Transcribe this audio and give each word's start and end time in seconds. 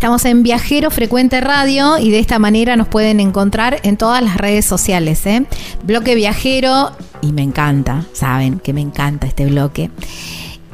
Estamos 0.00 0.24
en 0.24 0.42
Viajero 0.42 0.90
Frecuente 0.90 1.42
Radio 1.42 1.98
y 1.98 2.10
de 2.10 2.20
esta 2.20 2.38
manera 2.38 2.74
nos 2.74 2.88
pueden 2.88 3.20
encontrar 3.20 3.80
en 3.82 3.98
todas 3.98 4.22
las 4.22 4.38
redes 4.38 4.64
sociales. 4.64 5.26
¿eh? 5.26 5.44
Bloque 5.82 6.14
Viajero 6.14 6.92
y 7.20 7.32
me 7.32 7.42
encanta, 7.42 8.06
saben 8.14 8.60
que 8.60 8.72
me 8.72 8.80
encanta 8.80 9.26
este 9.26 9.44
bloque. 9.44 9.90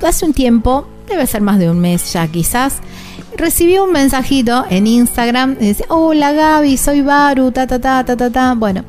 Hace 0.00 0.26
un 0.26 0.32
tiempo, 0.32 0.86
debe 1.08 1.26
ser 1.26 1.40
más 1.40 1.58
de 1.58 1.68
un 1.68 1.80
mes 1.80 2.12
ya 2.12 2.28
quizás, 2.28 2.76
recibí 3.36 3.78
un 3.78 3.92
mensajito 3.92 4.64
en 4.70 4.86
Instagram, 4.86 5.56
dice, 5.58 5.84
hola 5.88 6.32
Gaby, 6.32 6.76
soy 6.76 7.02
Baru, 7.02 7.50
ta 7.52 7.66
ta 7.66 7.78
ta 7.78 8.04
ta 8.04 8.16
ta 8.16 8.30
ta, 8.30 8.54
bueno, 8.54 8.84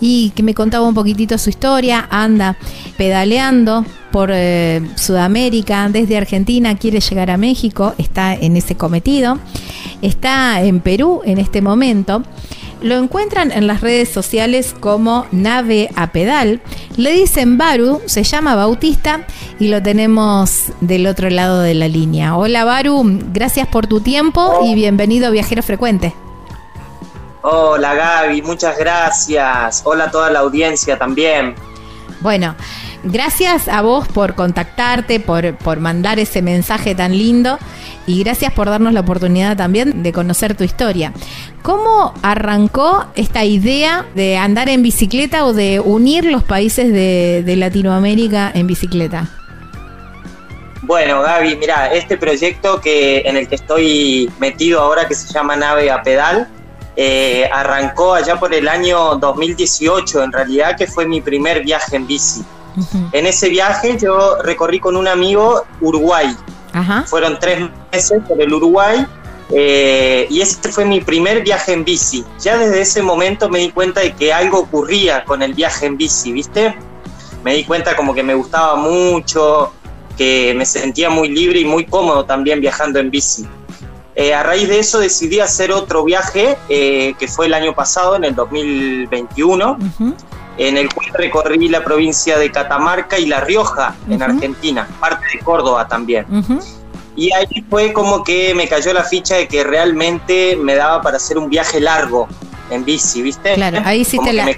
y 0.00 0.30
que 0.30 0.42
me 0.42 0.54
contaba 0.54 0.86
un 0.86 0.94
poquitito 0.94 1.38
su 1.38 1.50
historia, 1.50 2.06
anda 2.10 2.56
pedaleando 2.96 3.84
por 4.10 4.30
eh, 4.32 4.82
Sudamérica, 4.96 5.88
desde 5.88 6.16
Argentina, 6.16 6.76
quiere 6.76 7.00
llegar 7.00 7.30
a 7.30 7.36
México, 7.36 7.94
está 7.98 8.34
en 8.34 8.56
ese 8.56 8.76
cometido, 8.76 9.38
está 10.02 10.62
en 10.62 10.80
Perú 10.80 11.22
en 11.24 11.38
este 11.38 11.62
momento. 11.62 12.22
Lo 12.82 12.96
encuentran 12.96 13.52
en 13.52 13.68
las 13.68 13.80
redes 13.80 14.08
sociales 14.08 14.74
como 14.78 15.26
Nave 15.30 15.90
a 15.94 16.08
Pedal. 16.08 16.60
Le 16.96 17.12
dicen 17.12 17.56
Baru, 17.56 18.02
se 18.06 18.24
llama 18.24 18.56
Bautista 18.56 19.24
y 19.60 19.68
lo 19.68 19.80
tenemos 19.80 20.72
del 20.80 21.06
otro 21.06 21.30
lado 21.30 21.60
de 21.60 21.74
la 21.74 21.86
línea. 21.86 22.36
Hola 22.36 22.64
Baru, 22.64 23.04
gracias 23.32 23.68
por 23.68 23.86
tu 23.86 24.00
tiempo 24.00 24.62
y 24.64 24.74
bienvenido 24.74 25.28
a 25.28 25.30
Viajero 25.30 25.62
Frecuente. 25.62 26.12
Hola 27.42 27.94
Gaby, 27.94 28.42
muchas 28.42 28.76
gracias. 28.76 29.82
Hola 29.84 30.04
a 30.04 30.10
toda 30.10 30.30
la 30.32 30.40
audiencia 30.40 30.98
también. 30.98 31.54
Bueno, 32.20 32.56
gracias 33.04 33.68
a 33.68 33.82
vos 33.82 34.08
por 34.08 34.34
contactarte, 34.34 35.20
por, 35.20 35.56
por 35.56 35.78
mandar 35.78 36.18
ese 36.18 36.42
mensaje 36.42 36.96
tan 36.96 37.12
lindo 37.12 37.60
y 38.06 38.22
gracias 38.22 38.52
por 38.52 38.68
darnos 38.68 38.92
la 38.92 39.00
oportunidad 39.00 39.56
también 39.56 40.02
de 40.02 40.12
conocer 40.12 40.56
tu 40.56 40.64
historia. 40.64 41.12
¿Cómo 41.62 42.14
arrancó 42.22 43.06
esta 43.14 43.44
idea 43.44 44.06
de 44.14 44.36
andar 44.36 44.68
en 44.68 44.82
bicicleta 44.82 45.44
o 45.44 45.52
de 45.52 45.80
unir 45.80 46.24
los 46.24 46.42
países 46.42 46.92
de, 46.92 47.54
Latinoamérica 47.56 48.50
en 48.54 48.66
bicicleta? 48.66 49.28
Bueno, 50.82 51.22
Gaby, 51.22 51.56
mira, 51.56 51.92
este 51.92 52.16
proyecto 52.16 52.80
que 52.80 53.20
en 53.20 53.36
el 53.36 53.46
que 53.46 53.54
estoy 53.54 54.30
metido 54.40 54.80
ahora, 54.80 55.06
que 55.06 55.14
se 55.14 55.32
llama 55.32 55.54
Nave 55.54 55.90
a 55.90 56.02
Pedal, 56.02 56.48
eh, 56.96 57.48
arrancó 57.52 58.14
allá 58.14 58.40
por 58.40 58.52
el 58.52 58.68
año 58.68 59.16
2018, 59.16 60.24
en 60.24 60.32
realidad, 60.32 60.76
que 60.76 60.86
fue 60.86 61.06
mi 61.06 61.20
primer 61.20 61.62
viaje 61.62 61.96
en 61.96 62.06
bici. 62.06 62.44
En 63.12 63.26
ese 63.26 63.50
viaje 63.50 63.98
yo 63.98 64.36
recorrí 64.42 64.80
con 64.80 64.96
un 64.96 65.06
amigo 65.06 65.64
Uruguay. 65.80 66.34
Fueron 67.06 67.38
tres 67.38 67.68
meses 67.92 68.22
por 68.26 68.40
el 68.40 68.52
Uruguay 68.52 69.06
eh, 69.50 70.26
y 70.30 70.40
ese 70.40 70.72
fue 70.72 70.84
mi 70.84 71.00
primer 71.00 71.42
viaje 71.42 71.72
en 71.72 71.84
bici. 71.84 72.24
Ya 72.40 72.56
desde 72.56 72.80
ese 72.80 73.02
momento 73.02 73.48
me 73.48 73.58
di 73.58 73.70
cuenta 73.70 74.00
de 74.00 74.12
que 74.14 74.32
algo 74.32 74.60
ocurría 74.60 75.24
con 75.24 75.42
el 75.42 75.54
viaje 75.54 75.86
en 75.86 75.96
bici, 75.96 76.32
¿viste? 76.32 76.74
Me 77.44 77.54
di 77.54 77.64
cuenta 77.64 77.94
como 77.94 78.14
que 78.14 78.22
me 78.22 78.34
gustaba 78.34 78.76
mucho, 78.76 79.72
que 80.16 80.54
me 80.56 80.64
sentía 80.64 81.10
muy 81.10 81.28
libre 81.28 81.60
y 81.60 81.64
muy 81.64 81.84
cómodo 81.84 82.24
también 82.24 82.60
viajando 82.60 82.98
en 82.98 83.10
bici. 83.10 83.46
Eh, 84.14 84.34
a 84.34 84.42
raíz 84.42 84.68
de 84.68 84.78
eso 84.78 85.00
decidí 85.00 85.40
hacer 85.40 85.72
otro 85.72 86.04
viaje 86.04 86.56
eh, 86.68 87.14
que 87.18 87.28
fue 87.28 87.46
el 87.46 87.54
año 87.54 87.74
pasado, 87.74 88.16
en 88.16 88.24
el 88.24 88.34
2021, 88.34 89.78
en 90.58 90.76
el 90.76 90.92
cual 90.92 91.08
recorrí 91.14 91.68
la 91.68 91.82
provincia 91.82 92.38
de 92.38 92.50
Catamarca 92.50 93.18
y 93.18 93.26
La 93.26 93.40
Rioja, 93.40 93.94
en 94.08 94.22
Argentina, 94.22 94.86
parte 95.00 95.24
de 95.32 95.44
Córdoba 95.44 95.88
también. 95.88 96.26
Y 97.16 97.32
ahí 97.32 97.64
fue 97.68 97.92
como 97.92 98.24
que 98.24 98.54
me 98.54 98.68
cayó 98.68 98.92
la 98.92 99.04
ficha 99.04 99.36
de 99.36 99.48
que 99.48 99.64
realmente 99.64 100.56
me 100.56 100.74
daba 100.74 101.02
para 101.02 101.16
hacer 101.18 101.36
un 101.38 101.48
viaje 101.48 101.80
largo 101.80 102.28
en 102.70 102.84
bici, 102.84 103.22
¿viste? 103.22 103.54
Claro, 103.54 103.82
ahí 103.84 104.00
hiciste, 104.00 104.32
la, 104.32 104.50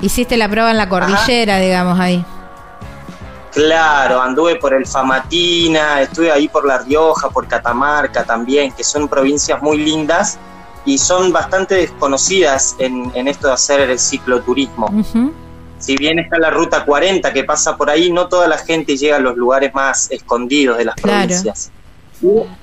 hiciste 0.00 0.36
la 0.36 0.48
prueba 0.48 0.70
en 0.70 0.78
la 0.78 0.88
cordillera, 0.88 1.58
digamos, 1.58 1.98
ahí. 2.00 2.24
Claro, 3.52 4.20
anduve 4.20 4.56
por 4.56 4.72
el 4.72 4.86
Famatina, 4.86 6.00
estuve 6.00 6.32
ahí 6.32 6.48
por 6.48 6.66
La 6.66 6.78
Rioja, 6.78 7.28
por 7.28 7.46
Catamarca 7.46 8.24
también, 8.24 8.72
que 8.72 8.82
son 8.82 9.08
provincias 9.08 9.60
muy 9.60 9.76
lindas 9.76 10.38
y 10.84 10.98
son 10.98 11.32
bastante 11.32 11.76
desconocidas 11.76 12.76
en, 12.78 13.28
esto 13.28 13.48
de 13.48 13.52
hacer 13.54 13.80
el 13.80 13.98
cicloturismo. 13.98 14.88
Si 15.78 15.96
bien 15.96 16.18
está 16.18 16.38
la 16.38 16.50
ruta 16.50 16.84
40 16.84 17.32
que 17.32 17.44
pasa 17.44 17.76
por 17.76 17.90
ahí, 17.90 18.12
no 18.12 18.28
toda 18.28 18.46
la 18.46 18.58
gente 18.58 18.96
llega 18.96 19.16
a 19.16 19.20
los 19.20 19.36
lugares 19.36 19.74
más 19.74 20.10
escondidos 20.10 20.78
de 20.78 20.84
las 20.84 20.94
provincias. 20.94 21.72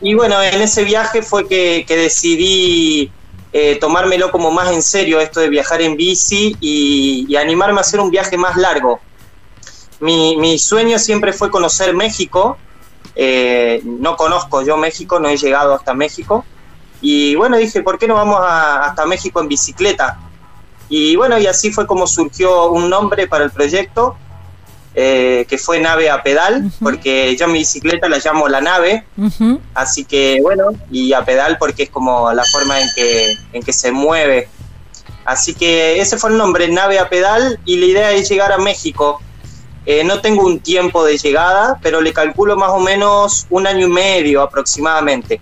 Y, 0.01 0.13
bueno, 0.13 0.41
en 0.41 0.61
ese 0.61 0.85
viaje 0.85 1.21
fue 1.21 1.47
que, 1.47 1.85
decidí 1.87 3.11
eh, 3.51 3.77
tomármelo 3.81 4.31
como 4.31 4.51
más 4.51 4.71
en 4.71 4.81
serio 4.81 5.19
esto 5.19 5.41
de 5.41 5.49
viajar 5.49 5.81
en 5.81 5.97
bici 5.97 6.55
y, 6.61 7.35
animarme 7.35 7.79
a 7.79 7.81
hacer 7.81 7.99
un 7.99 8.09
viaje 8.09 8.37
más 8.37 8.55
largo. 8.55 8.99
Mi, 9.99 10.57
sueño 10.57 10.97
siempre 10.97 11.33
fue 11.33 11.51
conocer 11.51 11.93
México. 11.93 12.57
Eh, 13.15 13.81
no 13.83 14.15
conozco 14.15 14.61
yo 14.61 14.77
México, 14.77 15.19
no 15.19 15.27
he 15.27 15.35
llegado 15.35 15.73
hasta 15.73 15.93
México. 15.93 16.45
Y 17.01 17.35
bueno, 17.35 17.57
dije, 17.57 17.81
¿por 17.81 17.97
qué 17.97 18.07
no 18.07 18.15
vamos 18.15 18.39
hasta 18.41 19.05
México 19.05 19.39
en 19.41 19.47
bicicleta? 19.47 20.19
Y 20.89 21.15
bueno, 21.15 21.37
y 21.37 21.47
así 21.47 21.71
fue 21.71 21.85
como 21.85 22.07
surgió 22.07 22.71
un 22.71 22.89
nombre 22.89 23.27
para 23.27 23.45
el 23.45 23.51
proyecto 23.51 24.17
eh, 24.95 25.45
que 25.47 25.59
fue 25.59 25.79
nave 25.79 26.09
a 26.09 26.23
pedal, 26.23 26.71
porque 26.81 27.35
yo 27.37 27.47
mi 27.47 27.59
bicicleta 27.59 28.09
la 28.09 28.17
llamo 28.17 28.49
la 28.49 28.59
nave, 28.59 29.05
así 29.75 30.03
que 30.03 30.39
bueno, 30.41 30.71
y 30.89 31.13
a 31.13 31.23
pedal 31.23 31.57
porque 31.59 31.83
es 31.83 31.89
como 31.91 32.33
la 32.33 32.43
forma 32.43 32.81
en 32.81 32.87
que, 32.95 33.37
en 33.53 33.63
que 33.63 33.71
se 33.71 33.91
mueve. 33.91 34.49
Así 35.25 35.53
que 35.53 36.01
ese 36.01 36.17
fue 36.17 36.31
el 36.31 36.37
nombre, 36.37 36.67
nave 36.67 36.97
a 36.97 37.07
pedal, 37.07 37.59
y 37.65 37.77
la 37.77 37.85
idea 37.85 38.11
es 38.11 38.27
llegar 38.29 38.51
a 38.51 38.57
México. 38.57 39.21
Eh, 39.85 40.03
no 40.03 40.21
tengo 40.21 40.43
un 40.43 40.59
tiempo 40.59 41.05
de 41.05 41.17
llegada, 41.17 41.79
pero 41.83 42.01
le 42.01 42.11
calculo 42.11 42.57
más 42.57 42.71
o 42.71 42.79
menos 42.79 43.45
un 43.51 43.67
año 43.67 43.85
y 43.85 43.89
medio 43.91 44.41
aproximadamente. 44.41 45.39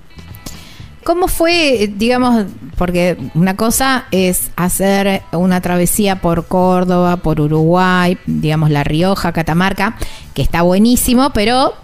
¿Cómo 1.07 1.29
fue, 1.29 1.89
digamos, 1.95 2.47
porque 2.75 3.15
una 3.33 3.55
cosa 3.55 4.07
es 4.11 4.51
hacer 4.57 5.21
una 5.31 5.61
travesía 5.61 6.19
por 6.19 6.47
Córdoba, 6.47 7.15
por 7.15 7.39
Uruguay, 7.39 8.17
digamos 8.25 8.71
La 8.71 8.83
Rioja, 8.83 9.31
Catamarca, 9.31 9.95
que 10.33 10.41
está 10.41 10.63
buenísimo, 10.63 11.29
pero 11.29 11.75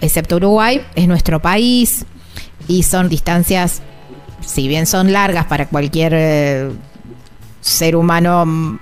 excepto 0.00 0.38
Uruguay, 0.38 0.84
es 0.96 1.06
nuestro 1.06 1.40
país 1.40 2.04
y 2.66 2.82
son 2.82 3.08
distancias, 3.08 3.80
si 4.44 4.66
bien 4.66 4.86
son 4.86 5.12
largas 5.12 5.46
para 5.46 5.68
cualquier 5.68 6.12
eh, 6.16 6.70
ser 7.60 7.94
humano 7.94 8.80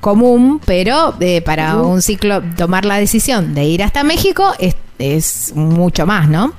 común, 0.00 0.60
pero 0.64 1.14
eh, 1.20 1.40
para 1.40 1.76
un 1.76 2.02
ciclo 2.02 2.42
tomar 2.56 2.84
la 2.84 2.98
decisión 2.98 3.54
de 3.54 3.62
ir 3.62 3.84
hasta 3.84 4.02
México 4.02 4.54
es 4.58 4.74
es 4.98 5.52
mucho 5.54 6.06
más, 6.06 6.28
¿no? 6.28 6.52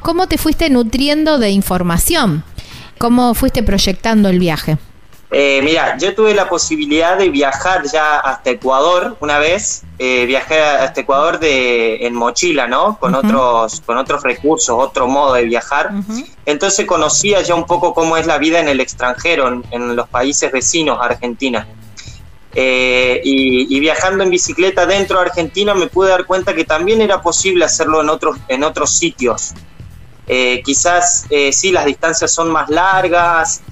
¿Cómo 0.00 0.26
te 0.26 0.38
fuiste 0.38 0.70
nutriendo 0.70 1.38
de 1.38 1.50
información? 1.50 2.44
¿Cómo 2.98 3.34
fuiste 3.34 3.62
proyectando 3.62 4.28
el 4.28 4.38
viaje? 4.38 4.78
Eh, 5.34 5.62
mira, 5.64 5.96
yo 5.96 6.14
tuve 6.14 6.34
la 6.34 6.46
posibilidad 6.46 7.16
de 7.16 7.30
viajar 7.30 7.84
ya 7.90 8.20
hasta 8.20 8.50
Ecuador 8.50 9.16
una 9.20 9.38
vez. 9.38 9.82
Eh, 9.98 10.26
viajé 10.26 10.60
hasta 10.60 11.00
Ecuador 11.00 11.38
de, 11.38 12.06
en 12.06 12.14
mochila, 12.14 12.66
¿no? 12.66 12.98
Con, 12.98 13.14
otros, 13.14 13.80
con 13.80 13.96
otros 13.96 14.22
recursos, 14.22 14.76
otro 14.78 15.08
modo 15.08 15.32
de 15.32 15.44
viajar. 15.44 15.90
Entonces 16.44 16.84
conocía 16.84 17.40
ya 17.40 17.54
un 17.54 17.64
poco 17.64 17.94
cómo 17.94 18.18
es 18.18 18.26
la 18.26 18.36
vida 18.36 18.60
en 18.60 18.68
el 18.68 18.80
extranjero, 18.80 19.48
en, 19.48 19.64
en 19.70 19.96
los 19.96 20.06
países 20.08 20.52
vecinos 20.52 20.98
a 21.00 21.06
Argentina. 21.06 21.66
Eh, 22.54 23.20
y, 23.24 23.80
viajando 23.80 24.22
en 24.22 24.30
bicicleta 24.30 24.84
dentro 24.84 25.18
de 25.18 25.26
Argentina 25.26 25.74
me 25.74 25.86
pude 25.86 26.10
dar 26.10 26.26
cuenta 26.26 26.54
que 26.54 26.64
también 26.64 27.00
era 27.00 27.22
posible 27.22 27.64
hacerlo 27.64 28.02
en 28.02 28.10
otros, 28.10 28.36
en 28.48 28.62
otros 28.62 28.90
sitios. 28.90 29.54
Eh, 30.26 30.62
quizás 30.64 31.26
eh, 31.30 31.52
sí, 31.52 31.72
las 31.72 31.86
distancias 31.86 32.30
son 32.30 32.50
más 32.50 32.68
largas, 32.68 33.62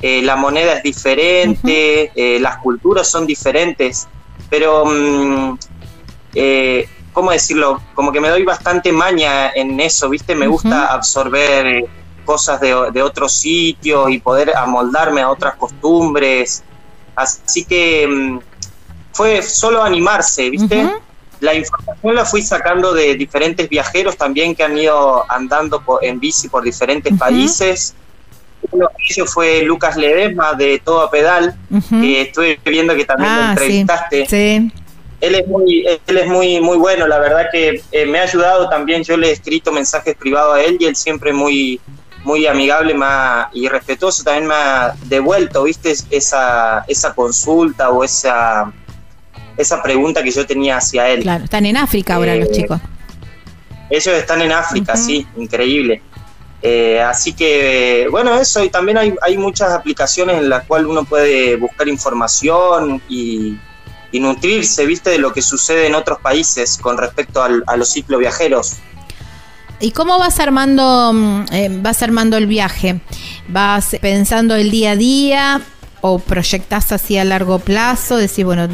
la 0.00 0.36
moneda 0.36 0.74
es 0.74 0.82
diferente, 0.84 2.12
las 2.40 2.58
culturas 2.58 3.08
son 3.08 3.26
diferentes, 3.26 4.06
pero 4.48 4.84
mm, 4.86 5.58
¿cómo 7.12 7.32
decirlo? 7.32 7.82
Como 7.94 8.12
que 8.12 8.20
me 8.20 8.28
doy 8.28 8.44
bastante 8.44 8.92
maña 8.92 9.50
en 9.50 9.80
eso, 9.80 10.08
¿viste? 10.08 10.36
Me 10.36 10.46
gusta 10.46 10.92
absorber 10.92 11.86
cosas 12.24 12.60
de, 12.60 12.76
de 12.92 13.02
otros 13.02 13.32
sitios 13.32 14.08
y 14.10 14.20
poder 14.20 14.56
amoldarme 14.56 15.20
a 15.22 15.30
otras 15.30 15.56
costumbres. 15.56 16.62
Así 17.18 17.64
que 17.64 18.06
mm, 18.06 18.38
fue 19.12 19.42
solo 19.42 19.82
animarse, 19.82 20.48
¿viste? 20.50 20.88
La 21.40 21.54
información 21.54 22.14
la 22.14 22.24
fui 22.24 22.42
sacando 22.42 22.92
de 22.94 23.14
diferentes 23.14 23.68
viajeros 23.68 24.16
también 24.16 24.54
que 24.54 24.62
han 24.62 24.78
ido 24.78 25.24
andando 25.30 25.82
en 26.00 26.20
bici 26.20 26.48
por 26.48 26.62
diferentes 26.62 27.16
países. 27.18 27.94
Uno 28.70 28.86
de 28.86 29.04
ellos 29.08 29.32
fue 29.32 29.62
Lucas 29.62 29.96
Ledesma 29.96 30.54
de 30.54 30.80
Todo 30.84 31.02
a 31.02 31.10
Pedal, 31.10 31.56
que 31.90 32.22
estuve 32.22 32.60
viendo 32.64 32.94
que 32.94 33.04
también 33.04 33.34
lo 33.34 33.42
ah, 33.42 33.50
entrevistaste. 33.50 34.26
Sí, 34.26 34.72
Él 35.20 35.34
es 35.34 35.46
muy, 35.46 35.86
él 36.06 36.18
es 36.18 36.26
muy, 36.26 36.60
muy 36.60 36.76
bueno, 36.76 37.06
la 37.06 37.18
verdad 37.18 37.46
que 37.52 37.82
eh, 37.92 38.06
me 38.06 38.18
ha 38.18 38.22
ayudado 38.22 38.68
también. 38.68 39.02
Yo 39.04 39.16
le 39.16 39.28
he 39.28 39.32
escrito 39.32 39.72
mensajes 39.72 40.16
privados 40.16 40.56
a 40.56 40.62
él 40.62 40.76
y 40.80 40.86
él 40.86 40.96
siempre 40.96 41.32
muy, 41.32 41.80
muy 42.28 42.46
amigable 42.46 42.94
y 43.54 43.68
respetuoso 43.68 44.22
también 44.22 44.48
me 44.48 44.54
ha 44.54 44.94
devuelto, 45.06 45.62
viste, 45.62 45.94
esa, 46.10 46.84
esa 46.86 47.14
consulta 47.14 47.88
o 47.88 48.04
esa 48.04 48.70
esa 49.56 49.82
pregunta 49.82 50.22
que 50.22 50.30
yo 50.30 50.46
tenía 50.46 50.76
hacia 50.76 51.08
él. 51.08 51.22
Claro, 51.22 51.44
están 51.44 51.64
en 51.64 51.76
África 51.78 52.14
ahora 52.14 52.36
los 52.36 52.50
eh, 52.50 52.52
chicos. 52.52 52.80
Ellos 53.90 54.14
están 54.14 54.42
en 54.42 54.52
África, 54.52 54.94
sí, 54.94 55.26
increíble. 55.36 56.02
Eh, 56.60 57.00
así 57.00 57.32
que, 57.32 58.06
bueno, 58.10 58.38
eso, 58.38 58.62
y 58.62 58.68
también 58.68 58.98
hay, 58.98 59.14
hay 59.22 59.38
muchas 59.38 59.72
aplicaciones 59.72 60.36
en 60.36 60.50
las 60.50 60.64
cuales 60.64 60.86
uno 60.86 61.04
puede 61.04 61.56
buscar 61.56 61.88
información 61.88 63.02
y, 63.08 63.58
nutrirse, 64.12 64.84
viste, 64.84 65.10
de 65.10 65.18
lo 65.18 65.32
que 65.32 65.40
sucede 65.40 65.86
en 65.86 65.94
otros 65.94 66.18
países 66.20 66.76
con 66.76 66.98
respecto 66.98 67.42
a 67.42 67.76
los 67.76 67.88
ciclos 67.88 68.20
viajeros. 68.20 68.76
¿Y 69.80 69.92
cómo 69.92 70.18
vas 70.18 70.40
armando, 70.40 71.12
mm, 71.12 71.44
eh, 71.52 71.68
vas 71.80 72.02
armando 72.02 72.36
el 72.36 72.46
viaje? 72.46 73.00
¿Vas 73.48 73.96
pensando 74.00 74.56
el 74.56 74.70
día 74.70 74.92
a 74.92 74.96
día 74.96 75.60
o 76.00 76.18
proyectas 76.18 76.90
así 76.90 77.16
a 77.16 77.24
largo 77.24 77.60
plazo? 77.60 78.16
Decir, 78.16 78.44
bueno, 78.44 78.68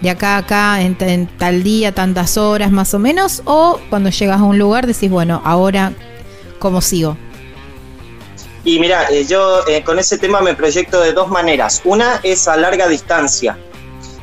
de 0.00 0.10
acá 0.10 0.34
a 0.34 0.38
acá, 0.38 0.80
en, 0.80 1.26
tal 1.38 1.62
día, 1.62 1.94
tantas 1.94 2.36
horas 2.36 2.72
más 2.72 2.92
o 2.92 2.98
menos, 2.98 3.42
o 3.44 3.80
cuando 3.88 4.10
llegas 4.10 4.40
a 4.40 4.44
un 4.44 4.58
lugar 4.58 4.86
decís, 4.86 5.10
bueno, 5.10 5.40
ahora, 5.44 5.92
¿cómo 6.58 6.80
sigo? 6.80 7.16
Y 8.64 8.80
mira, 8.80 9.06
eh, 9.10 9.24
yo 9.24 9.66
eh, 9.68 9.84
con 9.84 9.98
ese 10.00 10.18
tema 10.18 10.40
me 10.40 10.54
proyecto 10.54 11.00
de 11.00 11.12
dos 11.12 11.28
maneras. 11.28 11.80
Una 11.84 12.20
es 12.24 12.48
a 12.48 12.56
larga 12.56 12.88
distancia. 12.88 13.56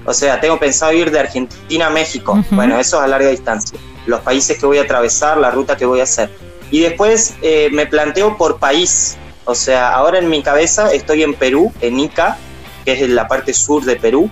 O 0.05 0.13
sea, 0.13 0.39
tengo 0.39 0.59
pensado 0.59 0.91
ir 0.91 1.09
de 1.11 1.19
Argentina 1.19 1.87
a 1.87 1.89
México. 1.89 2.43
Bueno, 2.51 2.77
eso 2.77 2.97
es 2.97 3.03
a 3.03 3.07
larga 3.07 3.29
distancia. 3.29 3.79
Los 4.05 4.21
países 4.21 4.57
que 4.57 4.65
voy 4.65 4.77
a 4.77 4.83
atravesar, 4.83 5.37
la 5.37 5.51
ruta 5.51 5.77
que 5.77 5.85
voy 5.85 5.99
a 5.99 6.03
hacer. 6.03 6.29
Y 6.71 6.81
después 6.81 7.35
eh, 7.41 7.69
me 7.71 7.85
planteo 7.85 8.37
por 8.37 8.57
país. 8.57 9.17
O 9.45 9.55
sea, 9.55 9.93
ahora 9.93 10.19
en 10.19 10.29
mi 10.29 10.41
cabeza 10.41 10.91
estoy 10.93 11.23
en 11.23 11.33
Perú, 11.35 11.71
en 11.81 11.99
Ica, 11.99 12.37
que 12.83 12.93
es 12.93 13.01
en 13.01 13.15
la 13.15 13.27
parte 13.27 13.53
sur 13.53 13.83
de 13.83 13.95
Perú, 13.95 14.29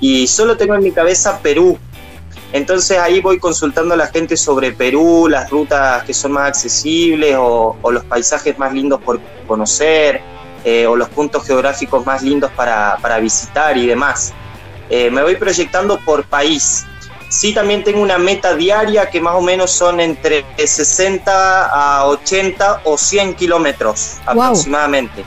y 0.00 0.26
solo 0.26 0.56
tengo 0.56 0.74
en 0.74 0.82
mi 0.82 0.92
cabeza 0.92 1.40
Perú. 1.40 1.78
Entonces 2.52 2.98
ahí 2.98 3.20
voy 3.20 3.38
consultando 3.38 3.94
a 3.94 3.96
la 3.96 4.08
gente 4.08 4.36
sobre 4.36 4.72
Perú, 4.72 5.28
las 5.28 5.50
rutas 5.50 6.02
que 6.04 6.14
son 6.14 6.32
más 6.32 6.48
accesibles 6.48 7.36
o, 7.38 7.76
los 7.90 8.04
paisajes 8.04 8.58
más 8.58 8.72
lindos 8.72 9.00
por 9.00 9.20
conocer 9.46 10.20
eh, 10.64 10.86
o 10.86 10.96
los 10.96 11.08
puntos 11.08 11.46
geográficos 11.46 12.04
más 12.04 12.22
lindos 12.22 12.50
para, 12.52 13.18
visitar 13.20 13.76
y 13.76 13.86
demás. 13.86 14.32
Eh, 14.88 15.10
me 15.10 15.22
voy 15.22 15.36
proyectando 15.36 15.98
por 16.04 16.24
país. 16.24 16.86
Sí, 17.30 17.54
también 17.54 17.84
tengo 17.84 18.00
una 18.00 18.18
meta 18.18 18.56
diaria 18.56 19.08
que 19.08 19.20
más 19.20 19.34
o 19.36 19.40
menos 19.40 19.70
son 19.70 20.00
entre 20.00 20.44
60 20.56 21.66
a 21.66 22.04
80 22.06 22.80
o 22.84 22.98
100 22.98 23.34
kilómetros 23.34 24.16
aproximadamente. 24.26 25.24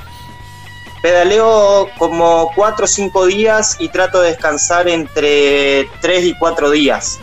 Pedaleo 1.02 1.90
como 1.98 2.52
cuatro 2.56 2.86
o 2.86 2.88
cinco 2.88 3.26
días 3.26 3.78
y 3.80 3.88
trato 3.88 4.20
de 4.20 4.32
descansar 4.32 4.90
entre 4.90 5.88
tres 6.02 6.26
y 6.26 6.36
cuatro 6.36 6.70
días. 6.70 7.20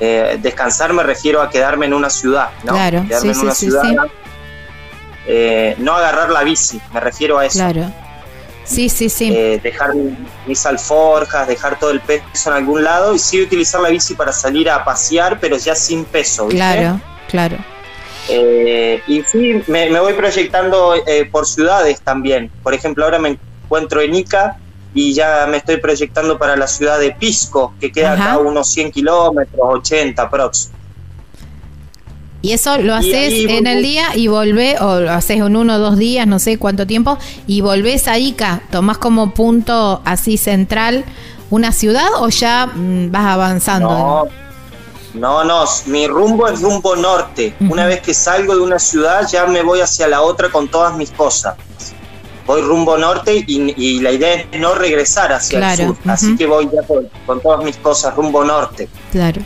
Eh, 0.00 0.38
descansar 0.40 0.94
me 0.94 1.02
refiero 1.02 1.42
a 1.42 1.50
quedarme 1.50 1.86
en 1.86 1.92
una 1.92 2.08
ciudad, 2.08 2.48
¿no? 2.64 2.72
Claro, 2.72 3.04
quedarme 3.06 3.32
en 3.32 3.38
una 3.38 3.54
ciudad. 3.54 3.84
Eh, 5.26 5.74
no 5.76 5.92
agarrar 5.92 6.30
la 6.30 6.42
bici, 6.42 6.80
me 6.94 7.00
refiero 7.00 7.38
a 7.38 7.44
eso. 7.44 7.58
Claro. 7.58 7.92
Sí, 8.68 8.88
sí, 8.90 9.08
sí. 9.08 9.32
Eh, 9.34 9.58
dejar 9.62 9.94
mis 10.46 10.66
alforjas, 10.66 11.48
dejar 11.48 11.78
todo 11.78 11.90
el 11.90 12.00
peso 12.00 12.22
en 12.50 12.52
algún 12.52 12.84
lado 12.84 13.14
y 13.14 13.18
sí 13.18 13.40
utilizar 13.40 13.80
la 13.80 13.88
bici 13.88 14.14
para 14.14 14.30
salir 14.30 14.68
a 14.68 14.84
pasear, 14.84 15.40
pero 15.40 15.56
ya 15.56 15.74
sin 15.74 16.04
peso. 16.04 16.48
Claro, 16.48 17.00
claro. 17.28 17.56
Eh, 18.28 19.02
y 19.06 19.22
sí, 19.22 19.62
me, 19.68 19.98
voy 19.98 20.12
proyectando 20.12 20.94
eh, 21.06 21.24
por 21.32 21.46
ciudades 21.46 22.02
también. 22.02 22.50
Por 22.62 22.74
ejemplo, 22.74 23.04
ahora 23.04 23.18
me 23.18 23.38
encuentro 23.64 24.02
en 24.02 24.14
Ica 24.14 24.58
y 24.92 25.14
ya 25.14 25.46
me 25.48 25.56
estoy 25.56 25.78
proyectando 25.78 26.38
para 26.38 26.54
la 26.54 26.66
ciudad 26.66 26.98
de 26.98 27.12
Pisco, 27.12 27.74
que 27.80 27.90
queda 27.90 28.12
acá 28.12 28.32
a 28.32 28.38
unos 28.38 28.70
100 28.70 28.92
kilómetros, 28.92 29.60
80 29.60 30.28
prox. 30.28 30.70
Y 32.48 32.52
eso 32.52 32.78
lo 32.78 32.94
haces 32.94 33.44
en 33.46 33.66
el 33.66 33.82
día 33.82 34.16
y 34.16 34.28
volvés, 34.28 34.80
o 34.80 35.00
lo 35.00 35.12
haces 35.12 35.36
en 35.36 35.54
uno 35.54 35.74
o 35.74 35.78
dos 35.78 35.98
días, 35.98 36.26
no 36.26 36.38
sé 36.38 36.56
cuánto 36.56 36.86
tiempo, 36.86 37.18
y 37.46 37.60
volvés 37.60 38.08
a 38.08 38.16
Ica, 38.16 38.62
tomás 38.70 38.96
como 38.96 39.34
punto 39.34 40.00
así 40.06 40.38
central 40.38 41.04
una 41.50 41.72
ciudad 41.72 42.08
o 42.20 42.30
ya 42.30 42.66
mm, 42.66 43.10
vas 43.10 43.26
avanzando. 43.26 43.90
No 43.90 44.28
no, 45.12 45.44
no, 45.44 45.64
mi 45.86 46.06
rumbo 46.06 46.48
es 46.48 46.62
rumbo 46.62 46.96
norte. 46.96 47.54
Una 47.60 47.84
vez 47.84 48.00
que 48.00 48.14
salgo 48.14 48.54
de 48.56 48.62
una 48.62 48.78
ciudad 48.78 49.28
ya 49.30 49.44
me 49.44 49.62
voy 49.62 49.80
hacia 49.80 50.08
la 50.08 50.22
otra 50.22 50.48
con 50.48 50.68
todas 50.68 50.96
mis 50.96 51.10
cosas. 51.10 51.54
Voy 52.46 52.62
rumbo 52.62 52.96
norte 52.96 53.44
y, 53.46 54.00
la 54.00 54.10
idea 54.10 54.46
es 54.50 54.58
no 54.58 54.74
regresar 54.74 55.34
hacia 55.34 55.72
el 55.72 55.76
sur. 55.76 55.96
Así 56.06 56.34
que 56.34 56.46
voy 56.46 56.66
ya 56.72 56.82
con, 56.86 57.10
con 57.26 57.42
todas 57.42 57.62
mis 57.62 57.76
cosas 57.76 58.16
rumbo 58.16 58.42
norte. 58.42 58.88
Claro 59.12 59.42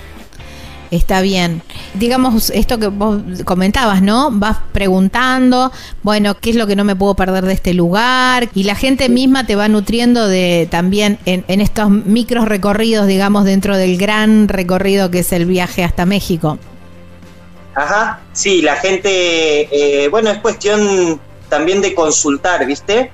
está 0.93 1.23
bien. 1.23 1.63
Digamos, 1.95 2.51
esto 2.51 2.79
que 2.79 2.87
vos 2.87 3.21
comentabas, 3.45 4.03
¿no? 4.03 4.31
Vas 4.31 4.59
preguntando, 4.73 5.73
bueno, 6.03 6.37
¿qué 6.39 6.51
es 6.51 6.57
lo 6.57 6.67
que 6.67 6.77
no 6.77 6.85
me 6.85 6.95
puedo 6.95 7.15
perder 7.15 7.47
de 7.47 7.55
este 7.55 7.75
lugar? 7.75 8.49
Y 8.55 8.65
la 8.65 8.77
gente 8.77 9.09
misma 9.09 9.47
te 9.47 9.57
va 9.57 9.69
nutriendo 9.69 10.29
de 10.29 10.69
también 10.71 11.19
en, 11.25 11.61
estos 11.61 11.91
micros 11.91 12.47
recorridos, 12.47 13.07
digamos, 13.07 13.45
dentro 13.45 13.77
del 13.77 13.97
gran 13.97 14.49
recorrido 14.49 15.11
que 15.11 15.21
es 15.21 15.33
el 15.33 15.47
viaje 15.47 15.83
hasta 15.83 16.05
México. 16.05 16.59
Ajá, 17.75 18.21
sí, 18.33 18.61
la 18.61 18.77
gente, 18.77 19.09
eh, 19.73 20.09
bueno, 20.09 20.31
es 20.31 20.39
cuestión 20.39 21.19
también 21.49 21.81
de 21.81 21.95
consultar, 21.95 22.67
¿viste? 22.67 23.11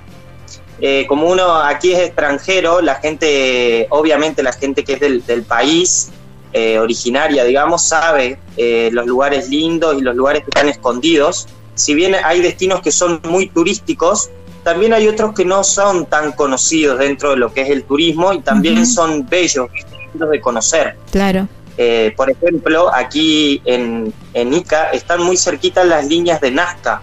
Eh, 0.80 1.06
como 1.08 1.28
uno 1.28 1.58
aquí 1.60 1.92
es 1.92 2.00
extranjero, 2.00 2.80
la 2.80 2.96
gente, 2.96 3.86
obviamente 3.90 4.42
la 4.42 4.52
gente 4.52 4.82
que 4.82 4.94
es 4.94 5.00
del, 5.00 5.24
del 5.26 5.42
país, 5.42 6.10
eh, 6.52 6.78
originaria, 6.78 7.44
digamos, 7.44 7.82
sabe 7.82 8.38
eh, 8.56 8.90
los 8.92 9.06
lugares 9.06 9.48
lindos 9.48 9.96
y 9.98 10.00
los 10.02 10.16
lugares 10.16 10.42
que 10.42 10.50
están 10.50 10.68
escondidos. 10.68 11.46
Si 11.74 11.94
bien 11.94 12.16
hay 12.24 12.40
destinos 12.40 12.80
que 12.80 12.90
son 12.90 13.20
muy 13.24 13.48
turísticos, 13.48 14.30
también 14.64 14.92
hay 14.92 15.08
otros 15.08 15.34
que 15.34 15.44
no 15.44 15.62
son 15.64 16.06
tan 16.06 16.32
conocidos 16.32 16.98
dentro 16.98 17.30
de 17.30 17.36
lo 17.36 17.52
que 17.52 17.62
es 17.62 17.70
el 17.70 17.84
turismo 17.84 18.32
y 18.32 18.40
también 18.40 18.86
son 18.86 19.26
bellos, 19.28 19.68
lindos 20.12 20.30
de 20.30 20.40
conocer. 20.40 20.96
Claro. 21.10 21.48
Eh, 21.76 22.12
por 22.16 22.28
ejemplo, 22.28 22.92
aquí 22.92 23.62
en, 23.64 24.12
en 24.34 24.52
Ica 24.52 24.90
están 24.90 25.22
muy 25.22 25.36
cerquitas 25.36 25.86
las 25.86 26.06
líneas 26.06 26.40
de 26.40 26.50
Nazca. 26.50 27.00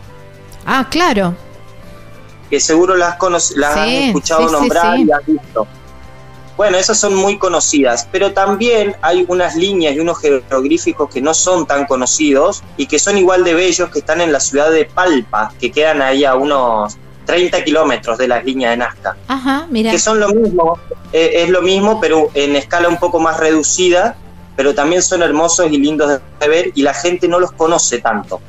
Ah, 0.66 0.88
claro. 0.90 1.34
Que 2.50 2.60
seguro 2.60 2.96
las, 2.96 3.18
las 3.56 3.78
has 3.78 3.88
escuchado 3.88 4.50
nombrar 4.52 5.00
y 5.00 5.10
has 5.12 5.26
visto. 5.26 5.66
Bueno, 6.58 6.78
esas 6.78 6.98
son 6.98 7.16
muy 7.16 7.38
conocidas, 7.38 8.08
pero 8.12 8.32
también 8.32 8.96
hay 9.02 9.26
unas 9.28 9.56
líneas 9.56 9.96
y 9.96 10.00
unos 10.00 10.20
jeroglíficos 10.20 11.10
que 11.10 11.22
no 11.22 11.34
son 11.34 11.66
tan 11.66 11.86
conocidos 11.86 12.64
y 12.78 12.86
que 12.86 12.98
son 12.98 13.18
igual 13.18 13.44
de 13.44 13.54
bellos 13.54 13.90
que 13.90 14.00
están 14.00 14.22
en 14.22 14.32
la 14.32 14.40
ciudad 14.40 14.72
de 14.72 14.86
Palpa, 14.86 15.52
que 15.60 15.72
quedan 15.72 16.02
ahí 16.02 16.24
a 16.24 16.36
unos 16.36 16.98
30 17.26 17.64
kilómetros 17.64 18.18
de 18.18 18.30
las 18.30 18.46
líneas 18.46 18.72
de 18.72 18.78
Nazca. 18.78 19.18
Ajá, 19.28 19.68
mira. 19.70 19.92
Que 19.92 20.00
son 20.00 20.20
lo 20.20 20.30
mismo, 20.30 20.80
eh, 21.12 21.44
es 21.44 21.50
lo 21.50 21.62
mismo, 21.62 22.00
pero 22.00 22.30
en 22.34 22.56
escala 22.56 22.88
un 22.88 22.98
poco 22.98 23.20
más 23.20 23.38
reducida, 23.38 24.16
pero 24.56 24.74
también 24.74 25.02
son 25.02 25.24
hermosos 25.24 25.70
y 25.70 25.78
lindos 25.78 26.22
de 26.40 26.48
ver 26.48 26.72
y 26.74 26.84
la 26.84 26.94
gente 26.94 27.28
no 27.28 27.40
los 27.40 27.52
conoce 27.52 28.00
tanto. 28.00 28.40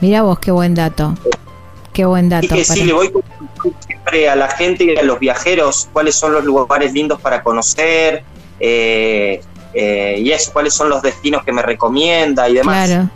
Mira 0.00 0.22
vos, 0.22 0.38
qué 0.40 0.50
buen 0.50 0.74
dato. 0.74 1.14
Qué 1.92 2.04
buen 2.04 2.28
dato. 2.28 2.46
Y 2.46 2.48
que 2.48 2.64
sí, 2.64 2.84
le 2.84 2.92
voy 2.92 3.10
siempre 3.80 4.28
a 4.28 4.36
la 4.36 4.48
gente 4.48 4.84
y 4.84 4.96
a 4.96 5.02
los 5.02 5.18
viajeros 5.18 5.88
cuáles 5.92 6.14
son 6.14 6.32
los 6.32 6.44
lugares 6.44 6.92
lindos 6.92 7.20
para 7.20 7.42
conocer 7.42 8.24
eh, 8.60 9.40
eh, 9.74 10.16
y 10.18 10.30
eso, 10.30 10.52
cuáles 10.52 10.74
son 10.74 10.88
los 10.88 11.02
destinos 11.02 11.44
que 11.44 11.52
me 11.52 11.62
recomienda 11.62 12.48
y 12.48 12.54
demás. 12.54 12.88
Claro, 12.88 13.10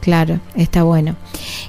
claro, 0.00 0.38
está 0.54 0.84
bueno. 0.84 1.16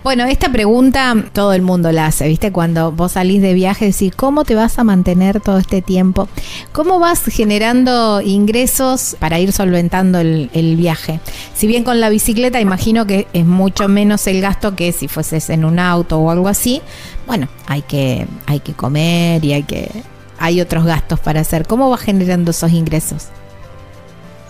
Bueno, 0.03 0.25
esta 0.25 0.49
pregunta 0.49 1.15
todo 1.33 1.53
el 1.53 1.63
mundo 1.63 1.91
la 1.91 2.05
hace, 2.05 2.27
¿viste? 2.27 2.51
Cuando 2.51 2.91
vos 2.91 3.13
salís 3.13 3.41
de 3.41 3.55
viaje, 3.55 3.85
decís, 3.85 4.13
¿cómo 4.15 4.45
te 4.45 4.53
vas 4.53 4.77
a 4.77 4.83
mantener 4.83 5.41
todo 5.41 5.57
este 5.57 5.81
tiempo? 5.81 6.27
¿Cómo 6.73 6.99
vas 6.99 7.23
generando 7.25 8.21
ingresos 8.21 9.17
para 9.19 9.39
ir 9.39 9.51
solventando 9.51 10.19
el, 10.19 10.51
el 10.53 10.75
viaje? 10.75 11.19
Si 11.55 11.65
bien 11.65 11.83
con 11.83 11.99
la 11.99 12.09
bicicleta 12.09 12.59
imagino 12.61 13.07
que 13.07 13.27
es 13.33 13.45
mucho 13.45 13.87
menos 13.87 14.27
el 14.27 14.41
gasto 14.41 14.75
que 14.75 14.91
si 14.91 15.07
fueses 15.07 15.49
en 15.49 15.65
un 15.65 15.79
auto 15.79 16.19
o 16.19 16.29
algo 16.29 16.49
así, 16.49 16.83
bueno, 17.25 17.47
hay 17.67 17.81
que, 17.81 18.27
hay 18.45 18.59
que 18.59 18.73
comer 18.73 19.43
y 19.43 19.53
hay 19.53 19.63
que 19.63 19.89
hay 20.37 20.61
otros 20.61 20.85
gastos 20.85 21.19
para 21.19 21.41
hacer. 21.41 21.65
¿Cómo 21.65 21.89
vas 21.89 22.01
generando 22.01 22.51
esos 22.51 22.71
ingresos? 22.71 23.27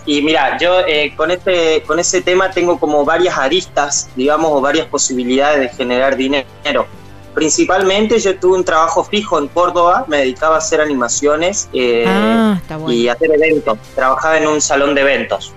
Y 0.06 0.22
mira, 0.22 0.58
yo 0.60 0.82
eh, 0.88 1.14
con, 1.16 1.32
este, 1.32 1.82
con 1.84 2.00
ese 2.00 2.22
tema 2.22 2.52
tengo 2.52 2.80
como 2.80 3.04
varias 3.06 3.38
aristas, 3.38 4.10
digamos, 4.16 4.52
o 4.52 4.62
varias 4.62 4.86
posibilidades 4.88 5.60
de 5.60 5.70
generar 5.70 6.16
dinero. 6.16 6.86
Principalmente 7.34 8.20
yo 8.20 8.38
tuve 8.38 8.58
un 8.58 8.64
trabajo 8.64 9.04
fijo 9.04 9.40
en 9.40 9.48
Córdoba, 9.48 10.06
me 10.08 10.18
dedicaba 10.18 10.56
a 10.56 10.58
hacer 10.60 10.80
animaciones 10.80 11.68
eh, 11.74 12.06
ah, 12.08 12.60
y 12.88 13.08
hacer 13.08 13.32
eventos. 13.34 13.78
Trabajaba 13.96 14.38
en 14.38 14.48
un 14.48 14.62
salón 14.62 14.96
de 14.96 15.02
eventos. 15.02 15.54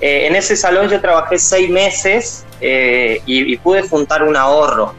Eh, 0.00 0.26
en 0.28 0.36
ese 0.36 0.56
salón 0.56 0.88
yo 0.88 1.00
trabajé 1.00 1.38
seis 1.38 1.68
meses 1.68 2.46
y, 2.60 3.56
pude 3.58 3.82
juntar 3.82 4.22
un 4.22 4.36
ahorro 4.36 4.94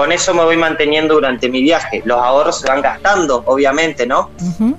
con 0.00 0.12
eso 0.12 0.32
me 0.32 0.42
voy 0.42 0.56
manteniendo 0.56 1.12
durante 1.12 1.50
mi 1.50 1.60
viaje. 1.60 2.00
Los 2.06 2.18
ahorros 2.18 2.60
se 2.60 2.66
van 2.66 2.80
gastando, 2.80 3.42
obviamente, 3.44 4.06
¿no? 4.06 4.30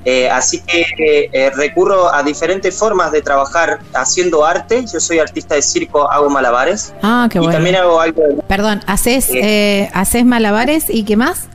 Eh, 0.03 0.27
así 0.27 0.61
que 0.61 1.29
eh, 1.31 1.51
recurro 1.55 2.11
a 2.11 2.23
diferentes 2.23 2.75
formas 2.75 3.11
de 3.11 3.21
trabajar 3.21 3.81
haciendo 3.93 4.43
arte. 4.43 4.83
Yo 4.91 4.99
soy 4.99 5.19
artista 5.19 5.53
de 5.53 5.61
circo, 5.61 6.11
hago 6.11 6.27
malabares. 6.31 6.95
Ah, 7.03 7.27
qué 7.29 7.37
bueno. 7.37 7.53
Y 7.53 7.55
también 7.55 7.75
hago 7.75 8.01
algo 8.01 8.23
de... 8.23 8.41
Perdón, 8.47 8.81
¿haces, 8.87 9.29
eh, 9.29 9.91
¿haces 9.93 10.25
malabares 10.25 10.85
y 10.89 11.03
qué 11.03 11.15
más? 11.15 11.49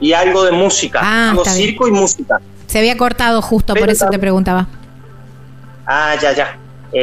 Y 0.00 0.14
algo 0.14 0.42
de 0.44 0.52
música. 0.52 1.00
Ah, 1.02 1.32
hago 1.32 1.44
circo 1.44 1.86
y 1.86 1.90
música. 1.90 2.40
Se 2.66 2.78
había 2.78 2.96
cortado 2.96 3.42
justo, 3.42 3.74
por 3.74 3.90
eso 3.90 4.08
te 4.08 4.18
preguntaba. 4.18 4.68
Ah, 5.86 6.14
ya, 6.18 6.32
ya. 6.32 6.56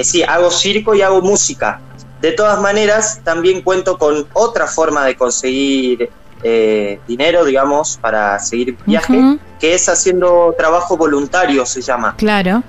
sí, 0.03 0.23
hago 0.23 0.49
circo 0.49 0.95
y 0.95 1.03
hago 1.03 1.21
música. 1.21 1.79
De 2.21 2.31
todas 2.31 2.61
maneras, 2.61 3.21
también 3.23 3.61
cuento 3.61 3.97
con 3.97 4.27
otra 4.33 4.67
forma 4.67 5.05
de 5.05 5.15
conseguir 5.15 6.09
eh, 6.43 6.99
dinero, 7.07 7.43
digamos, 7.45 7.97
para 7.97 8.37
seguir 8.39 8.77
viaje, 8.85 9.39
que 9.59 9.73
es 9.73 9.89
haciendo 9.89 10.53
trabajo 10.55 10.97
voluntario, 10.97 11.65
se 11.65 11.81
llama. 11.81 12.15
Claro. 12.17 12.63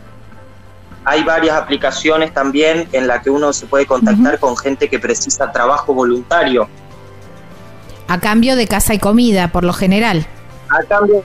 Hay 1.04 1.22
varias 1.24 1.56
aplicaciones 1.56 2.32
también 2.32 2.88
en 2.92 3.06
las 3.06 3.22
que 3.22 3.30
uno 3.30 3.52
se 3.52 3.66
puede 3.66 3.86
contactar 3.86 4.38
con 4.38 4.56
gente 4.56 4.88
que 4.88 4.98
precisa 4.98 5.50
trabajo 5.52 5.92
voluntario. 5.92 6.68
A 8.08 8.20
cambio 8.20 8.56
de 8.56 8.66
casa 8.66 8.94
y 8.94 8.98
comida, 8.98 9.48
por 9.48 9.64
lo 9.64 9.72
general. 9.72 10.26
A 10.70 10.82
cambio, 10.86 11.22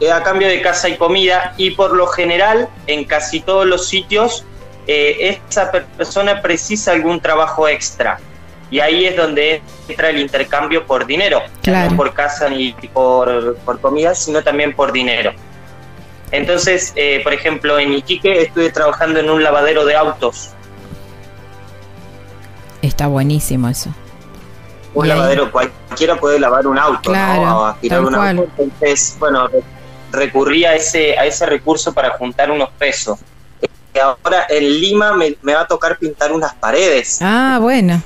eh, 0.00 0.12
a 0.12 0.22
cambio 0.22 0.46
de 0.46 0.60
casa 0.62 0.88
y 0.88 0.96
comida 0.96 1.54
y 1.56 1.72
por 1.72 1.96
lo 1.96 2.06
general 2.06 2.68
en 2.86 3.04
casi 3.04 3.40
todos 3.40 3.66
los 3.66 3.88
sitios 3.88 4.44
eh, 4.90 5.38
esa 5.48 5.70
persona 5.70 6.40
precisa 6.40 6.92
algún 6.92 7.20
trabajo 7.20 7.68
extra. 7.68 8.18
Y 8.70 8.80
ahí 8.80 9.04
es 9.04 9.16
donde 9.16 9.62
entra 9.86 10.08
el 10.08 10.18
intercambio 10.18 10.86
por 10.86 11.06
dinero, 11.06 11.42
no 11.66 11.96
por 11.96 12.14
casa 12.14 12.48
ni 12.48 12.72
por, 12.92 13.56
por 13.58 13.80
comida, 13.80 14.14
sino 14.14 14.42
también 14.42 14.74
por 14.74 14.92
dinero. 14.92 15.32
Entonces, 16.30 16.92
eh, 16.96 17.20
por 17.22 17.34
ejemplo, 17.34 17.78
en 17.78 17.92
Iquique 17.94 18.42
estuve 18.42 18.70
trabajando 18.70 19.20
en 19.20 19.30
un 19.30 19.42
lavadero 19.42 19.84
de 19.84 19.94
autos. 19.94 20.50
Está 22.80 23.08
buenísimo 23.08 23.68
eso. 23.68 23.90
Un 24.94 25.08
lavadero, 25.08 25.52
cualquiera 25.52 26.16
puede 26.16 26.38
lavar 26.38 26.66
un 26.66 26.78
auto, 26.78 27.12
¿no? 27.12 27.60
O 27.60 27.64
aspirar 27.66 28.00
un 28.00 28.14
auto. 28.14 28.48
Entonces, 28.58 29.16
bueno, 29.18 29.48
recurrí 30.12 30.64
a 30.64 30.74
ese, 30.74 31.18
a 31.18 31.26
ese 31.26 31.44
recurso 31.44 31.92
para 31.92 32.10
juntar 32.10 32.50
unos 32.50 32.70
pesos 32.70 33.18
ahora 34.00 34.46
en 34.48 34.80
Lima 34.80 35.14
me, 35.14 35.36
va 35.54 35.62
a 35.62 35.66
tocar 35.66 35.98
pintar 35.98 36.32
unas 36.32 36.54
paredes. 36.54 37.18
Ah, 37.20 37.58
bueno. 37.60 38.02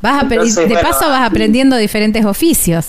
Vas 0.00 0.28
de 0.28 0.78
paso 0.82 1.08
vas 1.08 1.26
aprendiendo 1.26 1.76
diferentes 1.76 2.24
oficios. 2.24 2.88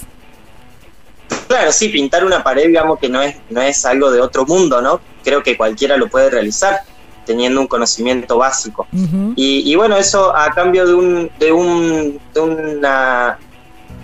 Claro, 1.47 1.71
sí, 1.71 1.89
pintar 1.89 2.25
una 2.25 2.43
pared, 2.43 2.67
digamos 2.67 2.99
que 2.99 3.07
no 3.07 3.21
es, 3.21 3.35
no 3.49 3.61
es 3.61 3.85
algo 3.85 4.11
de 4.11 4.19
otro 4.19 4.45
mundo, 4.45 4.81
¿no? 4.81 4.99
Creo 5.23 5.41
que 5.41 5.55
cualquiera 5.55 5.95
lo 5.95 6.09
puede 6.09 6.29
realizar 6.29 6.81
teniendo 7.25 7.61
un 7.61 7.67
conocimiento 7.67 8.37
básico. 8.37 8.87
y, 9.35 9.75
bueno, 9.75 9.97
eso 9.97 10.35
a 10.35 10.51
cambio 10.51 10.85
de, 10.85 10.93
un, 10.93 11.31
de, 11.39 11.51
un, 11.51 12.19
de 12.33 12.39
una, 12.39 13.39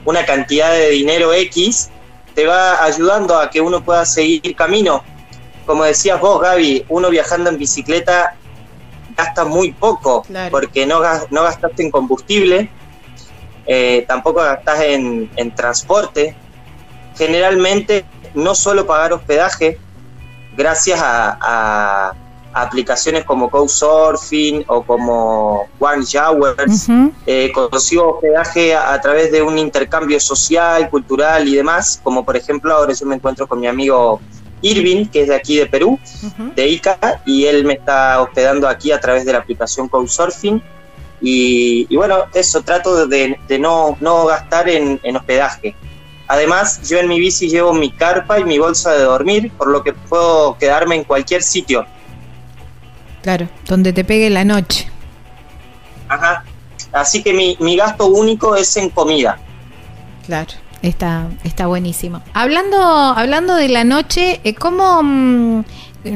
una 0.06 0.26
cantidad 0.26 0.72
de 0.72 0.90
dinero 0.90 1.34
X, 1.34 1.90
te 2.34 2.48
va 2.48 2.84
ayudando 2.84 3.38
a 3.38 3.50
que 3.50 3.62
uno 3.62 3.84
pueda 3.84 4.06
seguir 4.06 4.56
camino 4.56 5.04
como 5.66 5.84
decías 5.84 6.20
vos, 6.20 6.42
Gaby, 6.42 6.86
uno 6.90 7.10
viajando 7.10 7.50
en 7.50 7.58
bicicleta 7.58 8.36
gasta 9.16 9.46
muy 9.46 9.72
poco, 9.72 10.26
porque 10.50 10.86
no, 10.86 11.02
no 11.30 11.44
gastaste 11.44 11.84
en 11.84 11.92
combustible, 11.92 12.70
eh, 13.66 14.06
tampoco 14.08 14.42
gastas 14.42 14.82
en, 14.82 15.56
transporte. 15.56 16.36
Generalmente, 17.16 18.06
no 18.34 18.56
solo 18.56 18.88
pagar 18.88 19.14
hospedaje, 19.14 19.78
gracias 20.56 21.00
a, 21.02 22.14
aplicaciones 22.54 23.24
como 23.24 23.50
Couchsurfing 23.50 24.66
o 24.68 24.84
como 24.84 25.70
One 25.80 26.04
Showers, 26.04 26.90
eh, 27.26 27.50
consigo 27.54 28.16
hospedaje 28.16 28.76
a, 28.76 29.00
través 29.00 29.32
de 29.32 29.42
un 29.42 29.58
intercambio 29.58 30.20
social, 30.20 30.90
cultural 30.90 31.48
y 31.48 31.56
demás, 31.56 32.02
como 32.04 32.26
por 32.26 32.36
ejemplo 32.36 32.74
ahora 32.74 32.92
yo 32.92 33.06
me 33.06 33.16
encuentro 33.16 33.48
con 33.48 33.62
mi 33.62 33.68
amigo 33.68 34.20
Irving, 34.62 35.06
que 35.08 35.22
es 35.22 35.28
de 35.28 35.36
aquí 35.36 35.58
de 35.58 35.66
Perú, 35.66 36.00
de 36.56 36.68
Ica, 36.68 37.22
y 37.26 37.46
él 37.46 37.66
me 37.66 37.74
está 37.74 38.22
hospedando 38.22 38.68
aquí 38.68 38.92
a 38.92 39.00
través 39.00 39.26
de 39.26 39.34
la 39.34 39.40
aplicación 39.40 39.88
Couchsurfing. 39.88 40.62
Y, 41.22 41.86
y 41.90 41.96
bueno, 41.96 42.26
eso, 42.34 42.62
trato 42.64 43.08
de, 43.08 43.38
no, 43.60 43.98
no, 44.00 44.26
gastar 44.26 44.70
en, 44.70 45.00
hospedaje. 45.16 45.76
Además, 46.28 46.88
yo 46.88 46.98
en 46.98 47.08
mi 47.08 47.20
bici 47.20 47.50
llevo 47.50 47.74
mi 47.74 47.92
carpa 47.92 48.40
y 48.40 48.44
mi 48.44 48.58
bolsa 48.58 48.94
de 48.94 49.04
dormir, 49.04 49.52
por 49.58 49.70
lo 49.70 49.84
que 49.84 49.94
puedo 49.94 50.58
quedarme 50.58 50.96
en 50.96 51.04
cualquier 51.04 51.44
sitio. 51.44 51.86
Claro, 53.22 53.50
donde 53.68 53.94
te 53.94 54.04
pegue 54.04 54.30
la 54.30 54.46
noche. 54.46 54.90
Ajá. 56.08 56.44
Así 56.92 57.22
que 57.22 57.34
mi, 57.34 57.56
mi 57.60 57.78
gasto 57.78 58.08
único 58.08 58.56
es 58.56 58.76
en 58.78 58.90
comida. 58.90 59.38
Claro. 60.26 60.52
Está, 60.82 61.30
está 61.44 61.68
buenísimo. 61.68 62.22
Hablando, 62.34 62.78
hablando 62.80 63.56
de 63.56 63.70
la 63.70 63.84
noche, 63.84 64.42
eh, 64.44 64.56
¿cómo 64.56 65.04
mm, 65.04 65.64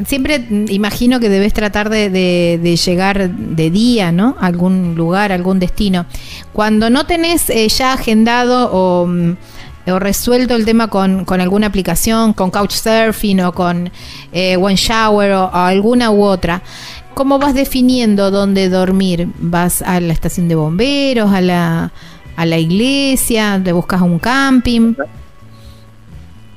siempre 0.06 0.44
imagino 0.68 1.20
que 1.20 1.28
debes 1.28 1.52
tratar 1.52 1.88
de, 1.88 2.78
llegar 2.84 3.30
de 3.30 3.70
día, 3.70 4.10
¿no? 4.10 4.36
A 4.40 4.46
algún 4.46 4.96
lugar, 4.96 5.30
algún 5.30 5.60
destino. 5.60 6.06
Cuando 6.52 6.90
no 6.90 7.06
tenés 7.06 7.48
eh, 7.48 7.68
ya 7.68 7.92
agendado 7.92 8.72
o, 8.72 9.06
mm, 9.06 9.36
o, 9.86 9.98
resuelto 10.00 10.56
el 10.56 10.64
tema 10.64 10.88
con, 10.88 11.24
alguna 11.40 11.68
aplicación, 11.68 12.32
con 12.32 12.50
Couchsurfing 12.50 13.42
o 13.42 13.52
con 13.52 13.92
eh, 14.32 14.56
One 14.56 14.74
Shower 14.74 15.30
o 15.32 15.54
alguna 15.54 16.10
u 16.10 16.24
otra. 16.24 16.62
¿Cómo 17.14 17.38
vas 17.38 17.54
definiendo 17.54 18.32
dónde 18.32 18.68
dormir? 18.68 19.28
¿Vas 19.38 19.80
a 19.80 20.00
la 20.00 20.12
estación 20.12 20.48
de 20.48 20.54
bomberos, 20.56 21.32
a 21.32 21.40
la, 21.40 21.92
a 22.36 22.46
la 22.46 22.58
iglesia? 22.58 23.60
¿Te 23.62 23.72
buscas 23.72 24.02
un 24.02 24.18
camping? 24.18 24.94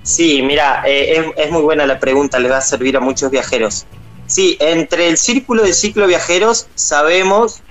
Sí, 0.04 0.42
mira, 0.42 0.84
eh, 0.86 1.32
es, 1.38 1.52
muy 1.52 1.62
buena 1.62 1.86
la 1.86 2.00
pregunta, 2.00 2.40
le 2.40 2.50
va 2.50 2.58
a 2.58 2.62
servir 2.62 2.98
a 2.98 3.00
muchos 3.00 3.32
viajeros. 3.32 3.86
Sí, 4.28 4.58
entre 4.60 5.08
el 5.08 5.18
círculo 5.18 5.64
de 5.64 5.74
ciclo 5.74 6.08
viajeros 6.08 6.68
sabemos 6.76 7.62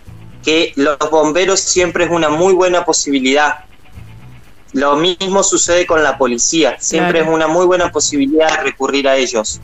que 0.44 0.72
los 0.76 0.98
bomberos 1.10 1.60
siempre 1.60 2.04
es 2.04 2.10
una 2.10 2.28
muy 2.28 2.54
buena 2.54 2.84
posibilidad. 2.84 3.64
Lo 4.72 4.96
mismo 4.96 5.42
sucede 5.42 5.86
con 5.86 6.02
la 6.02 6.18
policía, 6.18 6.76
siempre 6.78 7.20
es 7.20 7.28
una 7.28 7.46
muy 7.46 7.66
buena 7.66 7.90
posibilidad 7.90 8.62
recurrir 8.62 9.08
a 9.08 9.16
ellos. 9.16 9.60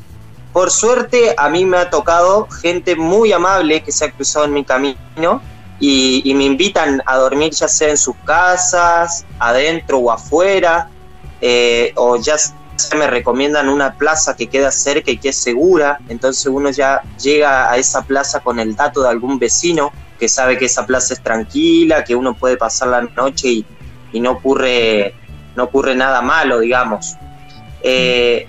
Por 0.53 0.71
suerte, 0.71 1.35
a 1.37 1.49
mí 1.49 1.65
me 1.65 1.79
ha 1.79 1.91
tocado 1.91 2.49
gente 2.49 2.97
muy 2.97 3.33
amable 3.33 3.83
que 3.83 3.93
se 3.93 4.05
ha 4.05 4.11
cruzado 4.13 4.47
en 4.47 4.53
mi 4.53 4.65
camino 4.65 5.43
y, 5.81 6.33
me 6.35 6.45
invitan 6.45 7.03
a 7.07 7.17
dormir 7.17 7.53
ya 7.53 7.69
sea 7.69 7.91
en 7.91 7.97
sus 7.97 8.17
casas, 8.25 9.27
adentro 9.39 9.99
o 9.99 10.11
afuera, 10.11 10.89
eh, 11.41 11.93
o 11.97 12.17
ya 12.17 12.37
me 12.97 13.07
recomiendan 13.07 13.69
una 13.69 13.95
plaza 13.95 14.37
que 14.37 14.49
queda 14.49 14.71
cerca 14.71 15.11
y 15.11 15.19
que 15.19 15.31
es 15.31 15.37
segura, 15.37 15.99
entonces 16.09 16.47
uno 16.47 16.71
ya 16.71 17.03
llega 17.21 17.71
a 17.71 17.77
esa 17.77 18.03
plaza 18.03 18.41
con 18.41 18.59
el 18.59 18.75
dato 18.75 19.03
de 19.03 19.09
algún 19.09 19.39
vecino 19.39 19.93
que 20.19 20.29
sabe 20.29 20.59
que 20.59 20.67
esa 20.67 20.87
plaza 20.87 21.15
es 21.15 21.23
tranquila, 21.23 22.05
que 22.05 22.15
uno 22.15 22.35
puede 22.35 22.57
pasar 22.57 22.89
la 22.89 23.03
noche 23.03 23.49
y, 23.49 23.67
no 24.21 24.31
ocurre 24.31 25.13
no 25.57 25.65
ocurre 25.65 25.97
nada 25.97 26.23
malo, 26.23 26.61
digamos. 26.61 27.17
Eh, 27.83 28.47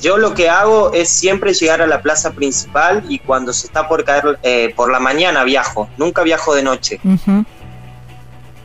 yo 0.00 0.18
lo 0.18 0.34
que 0.34 0.48
hago 0.48 0.92
es 0.92 1.08
siempre 1.08 1.54
llegar 1.54 1.80
a 1.80 1.86
la 1.86 2.02
plaza 2.02 2.32
principal 2.32 3.04
y 3.08 3.18
cuando 3.18 3.52
se 3.52 3.66
está 3.66 3.88
por 3.88 4.04
caer 4.04 4.38
eh, 4.42 4.72
por 4.76 4.90
la 4.90 5.00
mañana 5.00 5.44
viajo, 5.44 5.88
nunca 5.96 6.22
viajo 6.22 6.54
de 6.54 6.62
noche. 6.62 7.00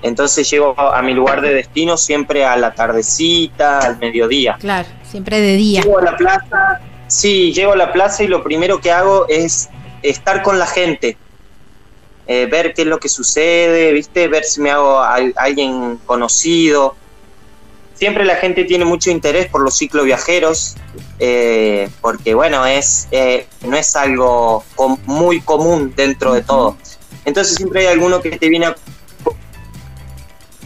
Entonces 0.01 0.50
llego 0.50 0.79
a 0.79 1.01
mi 1.01 1.13
lugar 1.13 1.41
de 1.41 1.53
destino 1.53 1.95
siempre 1.95 2.43
a 2.43 2.57
la 2.57 2.73
tardecita, 2.73 3.79
al 3.79 4.00
mediodía. 4.00 4.57
Claro, 4.59 4.88
siempre 5.03 5.39
de 5.39 5.55
día. 5.55 5.81
Llego 5.81 6.00
a 6.00 6.03
la 6.03 6.17
plaza, 6.17 6.81
sí, 7.07 7.53
llego 7.53 7.73
a 7.73 7.75
la 7.75 7.93
plaza 7.93 8.23
y 8.23 8.27
lo 8.27 8.43
primero 8.43 8.81
que 8.81 8.91
hago 8.91 9.27
es 9.29 9.69
estar 10.01 10.41
con 10.41 10.57
la 10.57 10.65
gente, 10.65 11.17
eh, 12.27 12.47
ver 12.47 12.73
qué 12.73 12.81
es 12.81 12.88
lo 12.88 13.00
que 13.00 13.09
sucede, 13.09 13.93
¿viste? 13.93 14.27
Ver 14.27 14.43
si 14.43 14.61
me 14.61 14.71
hago 14.71 15.00
a, 15.00 15.17
alguien 15.38 16.00
conocido. 16.05 16.95
Siempre 17.93 18.25
la 18.25 18.35
gente 18.35 18.63
tiene 18.63 18.85
mucho 18.85 19.11
interés 19.11 19.47
por 19.47 19.61
los 19.61 19.77
cicloviajeros, 19.77 20.75
eh, 21.23 21.87
porque 22.01 22.33
bueno, 22.33 22.65
es, 22.65 23.07
eh, 23.11 23.45
no 23.61 23.77
es 23.77 23.95
algo 23.95 24.63
muy 25.05 25.39
común 25.39 25.93
dentro 25.95 26.33
de 26.33 26.41
todo. 26.41 26.75
Entonces 27.25 27.55
siempre 27.57 27.81
hay 27.81 27.93
alguno 27.93 28.21
que 28.21 28.39
te 28.39 28.49
viene 28.49 28.65
a 28.65 28.75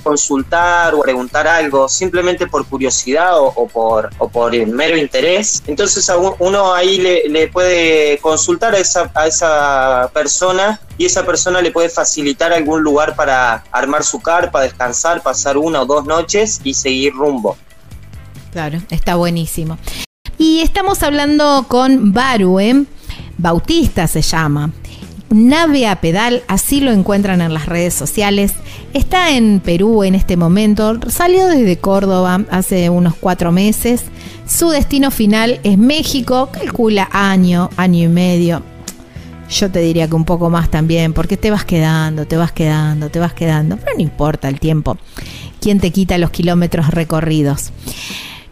consultar 0.02 0.96
o 0.96 1.02
preguntar 1.02 1.46
algo 1.46 1.90
simplemente 1.90 2.48
por 2.48 2.66
curiosidad 2.68 3.38
o, 3.38 3.68
por, 3.68 4.12
o 4.18 4.30
por 4.30 4.56
mero 4.68 4.96
interés, 4.96 5.64
entonces 5.66 6.10
uno 6.40 6.74
ahí 6.74 7.00
le, 7.28 7.48
puede 7.48 8.20
consultar 8.20 8.76
a 8.76 8.78
esa, 8.78 9.12
a 9.16 9.26
esa 9.26 10.12
persona 10.14 10.80
y 10.98 11.06
esa 11.06 11.26
persona 11.26 11.60
le 11.60 11.72
puede 11.72 11.90
facilitar 11.90 12.54
algún 12.54 12.84
lugar 12.84 13.16
para 13.16 13.64
armar 13.72 14.04
su 14.04 14.22
carpa, 14.22 14.62
descansar, 14.62 15.24
pasar 15.24 15.58
una 15.58 15.82
o 15.82 15.86
dos 15.88 16.06
noches 16.06 16.62
y 16.64 16.76
seguir 16.76 17.14
rumbo. 17.14 17.58
Claro, 18.52 18.80
está 18.92 19.16
buenísimo. 19.16 19.78
Y 20.38 20.60
estamos 20.60 21.02
hablando 21.02 21.66
con 21.68 22.12
Barue, 22.12 22.86
Bautista 23.38 24.08
se 24.08 24.22
llama. 24.22 24.72
Nave 25.30 25.88
a 25.88 26.02
pedal, 26.02 26.44
así 26.48 26.82
lo 26.82 26.92
encuentran 26.92 27.42
en 27.42 27.54
las 27.54 27.66
redes 27.66 27.94
sociales. 27.94 28.54
Está 28.94 29.32
en 29.32 29.60
Perú 29.60 30.04
en 30.04 30.14
este 30.14 30.38
momento, 30.38 31.00
salió 31.10 31.48
desde 31.48 31.78
Córdoba 31.78 32.42
hace 32.52 32.90
unos 32.90 33.16
cuatro 33.16 33.52
meses. 33.52 34.04
Su 34.46 34.70
destino 34.70 35.10
final 35.10 35.60
es 35.64 35.78
México, 35.78 36.50
calcula 36.52 37.10
año, 37.12 37.70
año 37.78 38.04
y 38.04 38.08
medio. 38.10 38.62
Yo 39.50 39.72
te 39.72 39.80
diría 39.80 40.08
que 40.08 40.16
un 40.16 40.26
poco 40.26 40.50
más 40.50 40.70
también, 40.70 41.14
porque 41.14 41.38
te 41.38 41.52
vas 41.52 41.66
quedando, 41.66 42.26
te 42.26 42.36
vas 42.36 42.52
quedando, 42.52 43.10
te 43.10 43.20
vas 43.20 43.34
quedando, 43.34 43.78
pero 43.78 43.96
no 43.96 44.02
importa 44.02 44.50
el 44.50 44.60
tiempo. 44.60 44.98
¿Quién 45.62 45.80
te 45.80 45.92
quita 45.92 46.18
los 46.18 46.32
kilómetros 46.32 46.90
recorridos? 46.90 47.72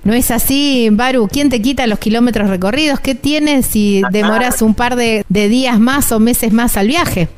No 0.03 0.13
es 0.13 0.31
así, 0.31 0.89
Baru. 0.91 1.29
¿Quién 1.31 1.49
te 1.49 1.61
quita 1.61 1.87
los 1.87 1.97
kilómetros 1.97 2.49
recorridos? 2.49 2.99
¿Qué 2.99 3.15
tienes 3.15 3.65
si 3.65 4.01
demoras 4.11 4.61
un 4.61 4.75
par 4.75 4.95
de, 4.97 5.23
días 5.29 5.79
más 5.79 6.11
o 6.11 6.19
meses 6.19 6.51
más 6.51 6.75
al 6.75 6.87
viaje? 6.87 7.29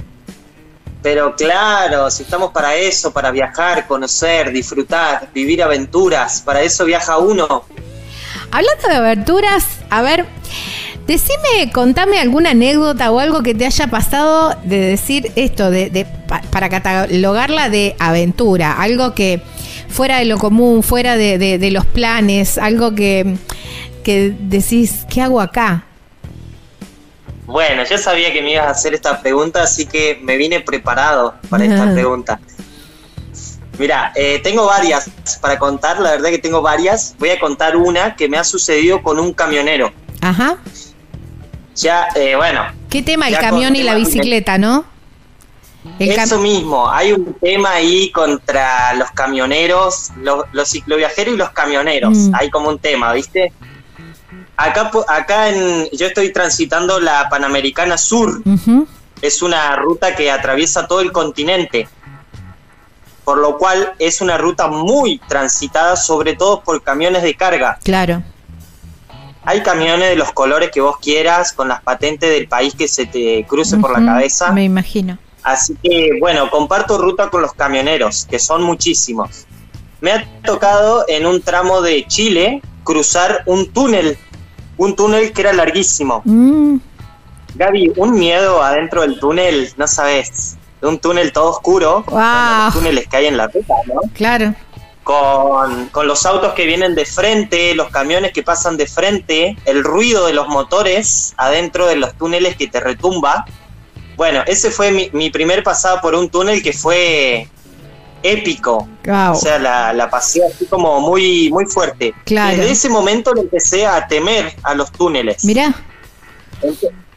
Pero 1.04 1.36
claro, 1.36 2.10
si 2.10 2.24
estamos 2.24 2.52
para 2.52 2.76
eso, 2.76 3.14
para 3.14 3.30
viajar, 3.30 3.86
conocer, 3.86 4.52
disfrutar, 4.52 5.30
vivir 5.32 5.62
aventuras, 5.62 6.42
para 6.42 6.64
eso 6.64 6.86
viaja 6.86 7.20
uno. 7.20 7.66
Hablando 8.50 8.88
de 8.88 8.96
aventuras, 8.96 9.66
a 9.92 10.02
ver, 10.02 10.26
decime, 11.06 11.72
contame 11.72 12.20
alguna 12.20 12.52
anécdota 12.52 13.12
o 13.12 13.20
algo 13.20 13.44
que 13.44 13.54
te 13.54 13.68
haya 13.68 13.86
pasado 13.86 14.58
de 14.64 14.80
decir 14.80 15.32
esto, 15.36 15.70
de 15.70 16.08
para 16.50 16.70
catalogarla 16.70 17.70
de 17.70 17.96
aventura, 18.00 18.82
algo 18.82 19.14
que 19.14 19.44
fuera 19.90 20.20
de 20.20 20.26
lo 20.26 20.38
común, 20.38 20.84
fuera 20.84 21.16
de, 21.18 21.70
los 21.72 21.86
planes, 21.86 22.58
algo 22.58 22.94
que, 22.94 23.38
decís, 24.04 25.06
¿qué 25.10 25.22
hago 25.22 25.42
acá? 25.42 25.86
Bueno, 27.46 27.84
yo 27.90 27.98
sabía 27.98 28.34
que 28.34 28.42
me 28.42 28.54
ibas 28.54 28.68
a 28.68 28.70
hacer 28.72 28.94
esta 28.94 29.22
pregunta, 29.22 29.64
así 29.64 29.86
que 29.86 30.20
me 30.22 30.36
vine 30.38 30.62
preparado 30.62 31.36
para 31.50 31.66
esta 31.66 31.94
pregunta. 31.94 32.40
Mira, 33.78 34.14
eh, 34.16 34.40
tengo 34.42 34.66
varias 34.66 35.10
para 35.42 35.60
contar, 35.60 36.00
la 36.00 36.12
verdad 36.12 36.30
que 36.30 36.38
tengo 36.38 36.62
varias. 36.62 37.16
Voy 37.20 37.30
a 37.30 37.40
contar 37.40 37.76
una 37.76 38.16
que 38.16 38.30
me 38.30 38.38
ha 38.38 38.44
sucedido 38.44 39.04
con 39.04 39.20
un 39.20 39.34
camionero. 39.34 39.92
Ajá. 40.22 40.58
Ya, 41.76 42.08
eh, 42.16 42.36
bueno. 42.36 42.64
¿Qué 42.90 43.02
tema? 43.02 43.28
El 43.28 43.38
camión 43.38 43.76
y 43.76 43.84
la 43.84 43.96
bicicleta, 43.96 44.58
¿no? 44.58 44.86
Eso 46.00 46.40
mismo, 46.40 46.90
hay 46.90 47.14
un 47.14 47.34
tema 47.36 47.74
ahí 47.74 48.12
contra 48.12 48.94
los 48.96 49.12
camioneros, 49.12 50.12
los, 50.22 50.70
cicloviajeros 50.70 51.34
y 51.34 51.38
los 51.38 51.52
camioneros. 51.52 52.18
Mm. 52.18 52.36
Hay 52.36 52.50
como 52.50 52.70
un 52.70 52.80
tema, 52.80 53.14
¿viste? 53.14 53.54
Acá, 54.58 54.92
acá 55.08 55.50
en, 55.50 55.90
yo 55.92 56.08
estoy 56.08 56.32
transitando 56.32 57.00
la 57.00 57.30
Panamericana 57.30 57.98
Sur. 57.98 58.42
Es 59.22 59.42
una 59.42 59.76
ruta 59.76 60.16
que 60.16 60.32
atraviesa 60.32 60.88
todo 60.88 61.02
el 61.02 61.12
continente. 61.12 61.88
Por 63.24 63.40
lo 63.40 63.58
cual 63.58 63.94
es 63.98 64.22
una 64.22 64.38
ruta 64.38 64.68
muy 64.68 65.20
transitada, 65.28 65.96
sobre 65.96 66.36
todo 66.36 66.62
por 66.62 66.84
camiones 66.84 67.24
de 67.24 67.36
carga. 67.36 67.80
Claro. 67.84 68.22
Hay 69.44 69.62
camiones 69.62 70.10
de 70.10 70.16
los 70.16 70.32
colores 70.32 70.72
que 70.72 70.82
vos 70.82 70.98
quieras, 71.00 71.54
con 71.54 71.68
las 71.68 71.82
patentes 71.82 72.30
del 72.30 72.48
país 72.48 72.76
que 72.76 72.88
se 72.88 73.06
te 73.06 73.46
cruce 73.48 73.78
por 73.78 73.92
la 74.00 74.06
cabeza. 74.06 74.52
Me 74.52 74.64
imagino. 74.64 75.18
Así 75.46 75.78
que, 75.84 76.10
bueno, 76.20 76.50
comparto 76.50 76.98
ruta 76.98 77.30
con 77.30 77.44
los 77.44 77.54
camioneros, 77.54 78.26
que 78.26 78.40
son 78.40 78.64
muchísimos. 78.64 79.46
Me 80.02 80.12
ha 80.12 80.28
tocado 80.44 81.06
en 81.08 81.28
un 81.28 81.40
tramo 81.40 81.84
de 81.84 82.04
Chile 82.08 82.64
cruzar 82.84 83.44
un 83.46 83.72
túnel, 83.72 84.18
un 84.78 84.96
túnel 84.96 85.32
que 85.34 85.42
era 85.42 85.54
larguísimo. 85.54 86.24
Mm. 86.26 86.78
Gaby, 87.54 87.94
un 87.96 88.18
miedo 88.18 88.64
adentro 88.64 89.02
del 89.02 89.20
túnel, 89.20 89.72
no 89.78 89.88
sabes, 89.88 90.58
un 90.82 90.98
túnel 90.98 91.32
todo 91.32 91.52
oscuro, 91.52 92.04
wow. 92.08 92.66
los 92.66 92.74
túneles 92.74 93.08
que 93.08 93.18
hay 93.18 93.26
en 93.28 93.38
la 93.38 93.46
ruta, 93.46 93.76
¿no? 93.86 94.02
Claro. 94.16 94.56
Con, 95.04 95.90
con, 95.90 96.08
los 96.08 96.26
autos 96.26 96.54
que 96.54 96.66
vienen 96.66 96.96
de 96.96 97.06
frente, 97.06 97.76
los 97.76 97.92
camiones 97.92 98.34
que 98.34 98.42
pasan 98.42 98.78
de 98.78 98.88
frente, 98.88 99.56
el 99.66 99.84
ruido 99.84 100.26
de 100.26 100.34
los 100.34 100.48
motores 100.48 101.36
adentro 101.38 101.86
de 101.86 101.98
los 101.98 102.16
túneles 102.16 102.56
que 102.56 102.68
te 102.68 102.80
retumba. 102.80 103.46
Bueno, 104.16 104.44
ese 104.48 104.72
fue 104.72 105.10
mi, 105.12 105.30
primer 105.30 105.64
pasado 105.64 106.00
por 106.02 106.16
un 106.16 106.30
túnel 106.30 106.62
que 106.64 106.74
fue 106.74 107.50
épico. 108.24 108.88
O 109.32 109.36
sea, 109.36 109.60
la, 109.60 110.10
pasé 110.10 110.42
así 110.46 110.66
como 110.66 111.00
muy, 111.02 111.50
muy 111.52 111.66
fuerte. 111.66 112.14
Claro. 112.26 112.58
Desde 112.58 112.72
ese 112.72 112.90
momento 112.90 113.34
le 113.34 113.42
empecé 113.42 113.86
a 113.86 114.08
temer 114.08 114.54
a 114.64 114.74
los 114.74 114.92
túneles. 114.92 115.44
Mira. 115.44 115.74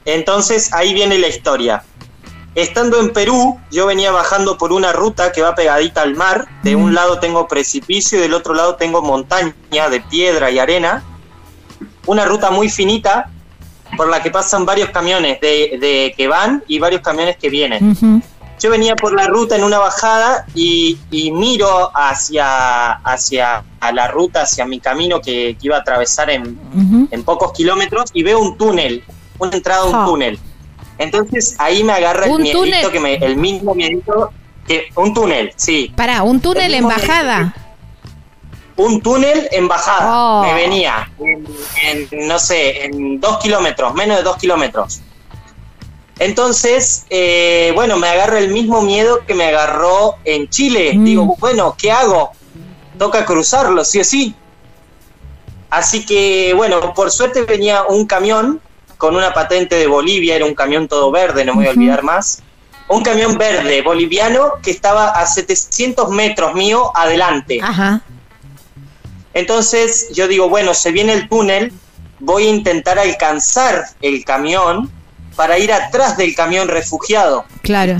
Entonces 0.04 0.72
ahí 0.72 0.94
viene 0.94 1.18
la 1.18 1.28
historia. 1.28 1.84
Estando 2.54 2.98
en 2.98 3.12
Perú, 3.12 3.60
yo 3.70 3.86
venía 3.86 4.10
bajando 4.10 4.58
por 4.58 4.72
una 4.72 4.92
ruta 4.92 5.30
que 5.30 5.42
va 5.42 5.54
pegadita 5.54 6.02
al 6.02 6.16
mar. 6.16 6.48
De 6.62 6.74
un 6.74 6.90
mm. 6.90 6.94
lado 6.94 7.20
tengo 7.20 7.46
precipicio 7.46 8.18
y 8.18 8.22
del 8.22 8.34
otro 8.34 8.52
lado 8.52 8.74
tengo 8.74 9.00
montaña 9.00 9.88
de 9.90 10.00
piedra 10.00 10.50
y 10.50 10.58
arena. 10.58 11.04
Una 12.06 12.24
ruta 12.24 12.50
muy 12.50 12.68
finita 12.68 13.30
por 13.96 14.08
la 14.08 14.22
que 14.22 14.30
pasan 14.30 14.64
varios 14.64 14.90
camiones 14.90 15.40
de, 15.40 16.14
que 16.16 16.28
van 16.28 16.62
y 16.66 16.78
varios 16.78 17.02
camiones 17.02 17.36
que 17.36 17.48
vienen. 17.48 18.22
Yo 18.60 18.70
venía 18.70 18.96
por 18.96 19.14
la 19.14 19.26
ruta 19.26 19.54
en 19.54 19.62
una 19.62 19.78
bajada 19.78 20.44
y, 20.54 20.98
miro 21.32 21.90
hacia, 21.94 22.92
hacia 22.92 23.62
la 23.92 24.08
ruta, 24.08 24.42
hacia 24.42 24.66
mi 24.66 24.80
camino 24.80 25.20
que, 25.20 25.56
iba 25.60 25.76
a 25.76 25.80
atravesar 25.80 26.30
en, 26.30 26.58
pocos 27.24 27.52
kilómetros 27.52 28.10
y 28.12 28.22
veo 28.22 28.40
un 28.40 28.56
túnel, 28.56 29.04
una 29.38 29.56
entrada 29.56 29.82
a 29.82 29.84
un 29.84 30.06
túnel. 30.06 30.38
Entonces 30.98 31.54
ahí 31.58 31.84
me 31.84 31.92
agarra 31.92 32.26
el 32.26 32.38
miedito, 32.40 32.90
que 32.90 32.98
me, 32.98 33.14
el 33.14 33.36
mismo 33.36 33.74
miedito 33.74 34.32
que 34.66 34.88
un 34.96 35.14
túnel, 35.14 35.52
sí. 35.54 35.92
Para, 35.96 36.22
un 36.24 36.40
túnel 36.40 36.74
en 36.74 36.88
bajada 36.88 37.54
un 38.78 39.02
túnel 39.02 39.48
en 39.50 39.68
bajada. 39.68 40.08
Oh. 40.10 40.42
Me 40.42 40.54
venía 40.54 41.10
en, 41.18 42.08
no 42.26 42.38
sé, 42.38 42.84
en 42.84 43.20
dos 43.20 43.38
kilómetros, 43.38 43.94
menos 43.94 44.16
de 44.16 44.22
dos 44.22 44.36
kilómetros. 44.36 45.00
Entonces, 46.18 47.04
eh, 47.10 47.72
bueno, 47.74 47.96
me 47.98 48.08
agarra 48.08 48.38
el 48.38 48.48
mismo 48.48 48.82
miedo 48.82 49.24
que 49.26 49.34
me 49.34 49.44
agarró 49.44 50.16
en 50.24 50.48
Chile. 50.48 50.92
Mm. 50.94 51.04
Digo, 51.04 51.36
bueno, 51.38 51.76
¿qué 51.76 51.90
hago? 51.90 52.32
Toca 52.98 53.24
cruzarlo, 53.24 53.84
sí 53.84 54.00
o 54.00 54.04
sí. 54.04 54.34
Así 55.70 56.06
que, 56.06 56.54
bueno, 56.56 56.94
por 56.94 57.10
suerte 57.10 57.42
venía 57.42 57.84
un 57.84 58.06
camión 58.06 58.60
con 58.96 59.14
una 59.14 59.32
patente 59.32 59.76
de 59.76 59.86
Bolivia, 59.86 60.34
era 60.34 60.44
un 60.44 60.54
camión 60.54 60.88
todo 60.88 61.10
verde, 61.10 61.44
no 61.44 61.54
me 61.54 61.58
voy 61.58 61.66
a 61.68 61.70
olvidar 61.70 62.02
más. 62.02 62.42
Un 62.88 63.02
camión 63.02 63.36
verde 63.36 63.82
boliviano 63.82 64.54
que 64.62 64.70
estaba 64.70 65.10
a 65.10 65.26
700 65.26 66.10
metros 66.10 66.54
mío 66.54 66.90
adelante. 66.94 67.60
Ajá. 67.62 68.02
Entonces 69.34 70.08
yo 70.12 70.28
digo, 70.28 70.48
bueno, 70.48 70.74
se 70.74 70.90
viene 70.90 71.12
el 71.12 71.28
túnel, 71.28 71.72
voy 72.18 72.46
a 72.46 72.50
intentar 72.50 72.98
alcanzar 72.98 73.84
el 74.00 74.24
camión 74.24 74.90
para 75.36 75.58
ir 75.58 75.72
atrás 75.72 76.16
del 76.16 76.34
camión 76.34 76.68
refugiado. 76.68 77.44
Claro. 77.62 77.96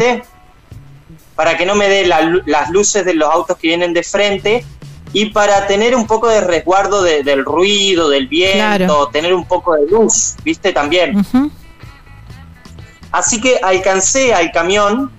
Para 1.37 1.57
que 1.57 1.65
no 1.65 1.77
me 1.77 1.89
dé 1.89 2.07
las 2.07 2.71
luces 2.71 3.05
de 3.05 3.15
los 3.15 3.31
autos 3.33 3.57
que 3.59 3.69
vienen 3.69 3.93
de 3.93 4.03
frente 4.03 4.65
y 5.13 5.27
para 5.27 5.67
tener 5.67 5.95
un 5.95 6.07
poco 6.07 6.29
de 6.29 6.41
resguardo 6.41 7.03
del 7.03 7.45
ruido, 7.45 8.09
del 8.09 8.27
viento, 8.27 9.09
tener 9.09 9.33
un 9.35 9.47
poco 9.47 9.75
de 9.75 9.87
luz, 9.87 10.35
¿viste? 10.45 10.73
También. 10.73 11.25
Así 13.13 13.41
que 13.41 13.59
alcancé 13.63 14.35
al 14.35 14.51
camión 14.51 15.11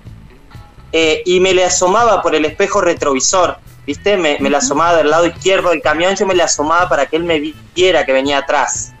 eh, 0.92 1.22
y 1.24 1.40
me 1.40 1.54
le 1.54 1.64
asomaba 1.64 2.22
por 2.22 2.34
el 2.34 2.44
espejo 2.44 2.80
retrovisor, 2.80 3.58
¿viste? 3.90 4.16
Me, 4.16 4.38
me 4.38 4.50
le 4.50 4.56
asomaba 4.56 4.96
del 4.98 5.10
lado 5.10 5.26
izquierdo 5.26 5.70
del 5.70 5.82
camión, 5.82 6.14
yo 6.14 6.24
me 6.24 6.36
le 6.36 6.44
asomaba 6.44 6.88
para 6.88 7.06
que 7.06 7.16
él 7.16 7.24
me 7.24 7.52
viera 7.74 8.06
que 8.06 8.12
venía 8.12 8.38
atrás. 8.38 8.92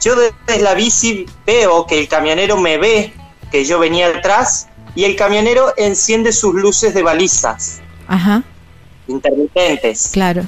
Yo 0.00 0.14
desde 0.14 0.62
la 0.62 0.74
bici 0.74 1.26
veo 1.44 1.84
que 1.84 1.98
el 1.98 2.06
camionero 2.06 2.56
me 2.56 2.78
ve 2.78 3.12
que 3.50 3.64
yo 3.64 3.80
venía 3.80 4.06
atrás 4.06 4.68
y 4.94 5.02
el 5.02 5.16
camionero 5.16 5.74
enciende 5.76 6.32
sus 6.32 6.54
luces 6.54 6.94
de 6.94 7.02
balizas. 7.02 7.80
Ajá. 8.06 8.44
Intermitentes. 9.08 10.10
Claro. 10.12 10.42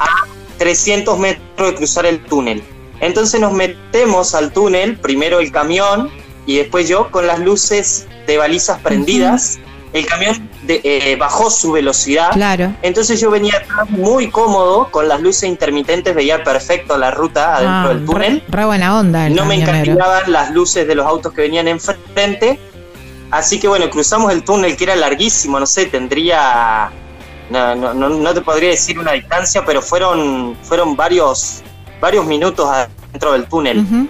A 0.00 0.26
300 0.58 1.16
metros 1.20 1.70
de 1.70 1.76
cruzar 1.76 2.06
el 2.06 2.24
túnel. 2.24 2.64
Entonces 2.98 3.40
nos 3.40 3.52
metemos 3.52 4.34
al 4.34 4.52
túnel, 4.52 4.98
primero 4.98 5.38
el 5.38 5.52
camión 5.52 6.10
y 6.44 6.56
después 6.56 6.88
yo 6.88 7.08
con 7.12 7.28
las 7.28 7.38
luces 7.38 8.08
de 8.26 8.36
balizas 8.36 8.80
prendidas. 8.80 9.60
El 9.92 10.06
camión 10.06 10.48
eh, 10.68 11.16
bajó 11.20 11.50
su 11.50 11.72
velocidad. 11.72 12.30
Claro. 12.32 12.74
Entonces 12.82 13.20
yo 13.20 13.30
venía 13.30 13.62
muy 13.88 14.30
cómodo, 14.30 14.88
con 14.90 15.06
las 15.06 15.20
luces 15.20 15.44
intermitentes 15.44 16.14
veía 16.14 16.42
perfecto 16.42 16.96
la 16.96 17.10
ruta 17.10 17.56
adentro 17.56 17.90
Ah, 17.90 17.94
del 17.94 18.04
túnel. 18.06 18.42
Re, 18.48 18.58
re 18.58 18.64
buena 18.64 18.98
onda. 18.98 19.26
el 19.26 19.34
no 19.36 19.44
me 19.44 19.56
encantaban 19.56 20.32
las 20.32 20.50
luces 20.50 20.86
de 20.86 20.94
los 20.94 21.06
autos 21.06 21.32
que 21.34 21.42
venían 21.42 21.68
enfrente. 21.68 22.58
Así 23.30 23.58
que 23.60 23.68
bueno, 23.68 23.88
cruzamos 23.90 24.32
el 24.32 24.44
túnel 24.44 24.76
que 24.76 24.84
era 24.84 24.96
larguísimo, 24.96 25.58
no 25.60 25.66
sé, 25.66 25.86
tendría. 25.86 26.90
No, 27.50 27.74
no, 27.74 27.92
no, 27.92 28.08
no 28.08 28.32
te 28.34 28.40
podría 28.40 28.70
decir 28.70 28.98
una 28.98 29.12
distancia, 29.12 29.62
pero 29.66 29.82
fueron, 29.82 30.56
fueron 30.62 30.96
varios, 30.96 31.62
varios 32.00 32.24
minutos 32.24 32.66
adentro 32.70 33.32
del 33.32 33.44
túnel. 33.46 33.78
Ujú. 33.80 34.08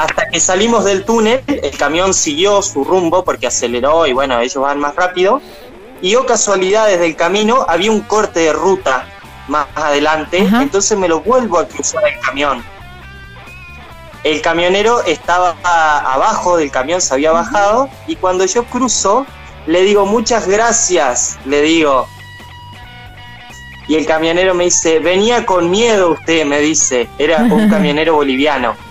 Hasta 0.00 0.30
que 0.30 0.40
salimos 0.40 0.86
del 0.86 1.04
túnel, 1.04 1.42
el 1.46 1.76
camión 1.76 2.14
siguió 2.14 2.62
su 2.62 2.84
rumbo 2.84 3.22
porque 3.22 3.46
aceleró 3.46 4.06
y 4.06 4.14
bueno, 4.14 4.40
ellos 4.40 4.62
van 4.62 4.80
más 4.80 4.96
rápido. 4.96 5.42
Y 6.00 6.14
oh 6.14 6.24
casualidad, 6.24 6.86
desde 6.86 7.04
el 7.04 7.16
camino 7.16 7.66
había 7.68 7.92
un 7.92 8.00
corte 8.00 8.40
de 8.40 8.54
ruta 8.54 9.04
más 9.48 9.66
adelante, 9.74 10.40
Ajá. 10.40 10.62
entonces 10.62 10.96
me 10.96 11.06
lo 11.06 11.20
vuelvo 11.20 11.58
a 11.58 11.68
cruzar 11.68 12.02
el 12.08 12.18
camión. 12.18 12.64
El 14.24 14.40
camionero 14.40 15.02
estaba 15.04 15.54
abajo 15.62 16.56
del 16.56 16.70
camión, 16.70 17.02
se 17.02 17.12
había 17.12 17.32
bajado, 17.32 17.90
y 18.06 18.16
cuando 18.16 18.46
yo 18.46 18.64
cruzo, 18.64 19.26
le 19.66 19.82
digo 19.82 20.06
muchas 20.06 20.48
gracias, 20.48 21.38
le 21.44 21.60
digo. 21.60 22.08
Y 23.86 23.96
el 23.96 24.06
camionero 24.06 24.54
me 24.54 24.64
dice, 24.64 24.98
venía 24.98 25.44
con 25.44 25.70
miedo 25.70 26.12
usted, 26.12 26.46
me 26.46 26.60
dice, 26.60 27.06
era 27.18 27.42
un 27.42 27.68
camionero 27.68 28.14
boliviano. 28.14 28.88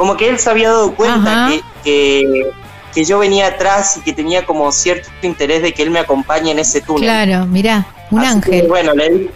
Como 0.00 0.16
que 0.16 0.30
él 0.30 0.38
se 0.38 0.48
había 0.48 0.70
dado 0.70 0.94
cuenta 0.94 1.50
que, 1.50 1.60
que, 1.84 2.50
que 2.94 3.04
yo 3.04 3.18
venía 3.18 3.48
atrás 3.48 3.98
y 3.98 4.00
que 4.00 4.14
tenía 4.14 4.46
como 4.46 4.72
cierto 4.72 5.10
interés 5.20 5.60
de 5.60 5.74
que 5.74 5.82
él 5.82 5.90
me 5.90 5.98
acompañe 5.98 6.52
en 6.52 6.58
ese 6.58 6.80
túnel. 6.80 7.02
Claro, 7.02 7.44
mirá, 7.44 7.86
un 8.10 8.20
Así 8.20 8.40
que, 8.40 8.54
ángel. 8.54 8.68
bueno, 8.68 8.94
le 8.94 9.28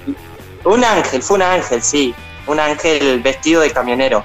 un 0.65 0.83
ángel, 0.83 1.21
fue 1.23 1.37
un 1.37 1.43
ángel, 1.43 1.83
sí, 1.83 2.15
un 2.47 2.59
ángel 2.59 3.21
vestido 3.21 3.61
de 3.61 3.73
camionero. 3.73 4.25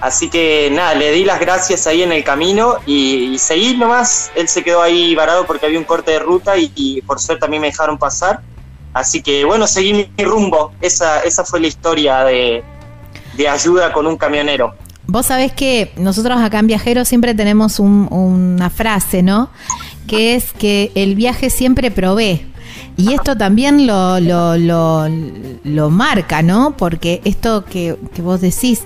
Así 0.00 0.28
que 0.28 0.68
nada, 0.72 0.96
le 0.96 1.12
di 1.12 1.24
las 1.24 1.38
gracias 1.38 1.86
ahí 1.86 2.02
en 2.02 2.10
el 2.10 2.24
camino 2.24 2.78
y, 2.84 3.32
y 3.32 3.38
seguí 3.38 3.76
nomás. 3.76 4.32
Él 4.34 4.48
se 4.48 4.64
quedó 4.64 4.82
ahí 4.82 5.14
varado 5.14 5.46
porque 5.46 5.66
había 5.66 5.78
un 5.78 5.84
corte 5.84 6.10
de 6.10 6.18
ruta 6.18 6.58
y, 6.58 6.72
y 6.74 7.02
por 7.02 7.20
suerte 7.20 7.44
a 7.44 7.48
mí 7.48 7.60
me 7.60 7.68
dejaron 7.68 7.98
pasar. 7.98 8.40
Así 8.92 9.22
que 9.22 9.44
bueno, 9.44 9.68
seguí 9.68 9.92
mi, 9.94 10.10
mi 10.18 10.24
rumbo. 10.24 10.72
Esa, 10.80 11.20
esa 11.20 11.44
fue 11.44 11.60
la 11.60 11.68
historia 11.68 12.24
de, 12.24 12.64
de 13.34 13.48
ayuda 13.48 13.92
con 13.92 14.08
un 14.08 14.16
camionero. 14.16 14.74
Vos 15.06 15.26
sabés 15.26 15.52
que 15.52 15.92
nosotros 15.96 16.38
acá 16.40 16.58
en 16.58 16.66
Viajeros 16.66 17.06
siempre 17.08 17.34
tenemos 17.34 17.78
un- 17.78 18.08
una 18.10 18.70
frase, 18.70 19.22
¿no? 19.22 19.50
Que 20.06 20.34
es 20.34 20.52
que 20.52 20.90
el 20.94 21.14
viaje 21.14 21.48
siempre 21.50 21.90
provee. 21.90 22.46
Y 22.96 23.12
esto 23.12 23.36
también 23.36 23.86
lo, 23.86 24.18
lo, 24.20 24.56
lo, 24.56 25.06
lo 25.64 25.90
marca, 25.90 26.42
¿no? 26.42 26.76
Porque 26.76 27.20
esto 27.24 27.64
que, 27.64 27.96
que 28.14 28.22
vos 28.22 28.40
decís, 28.40 28.82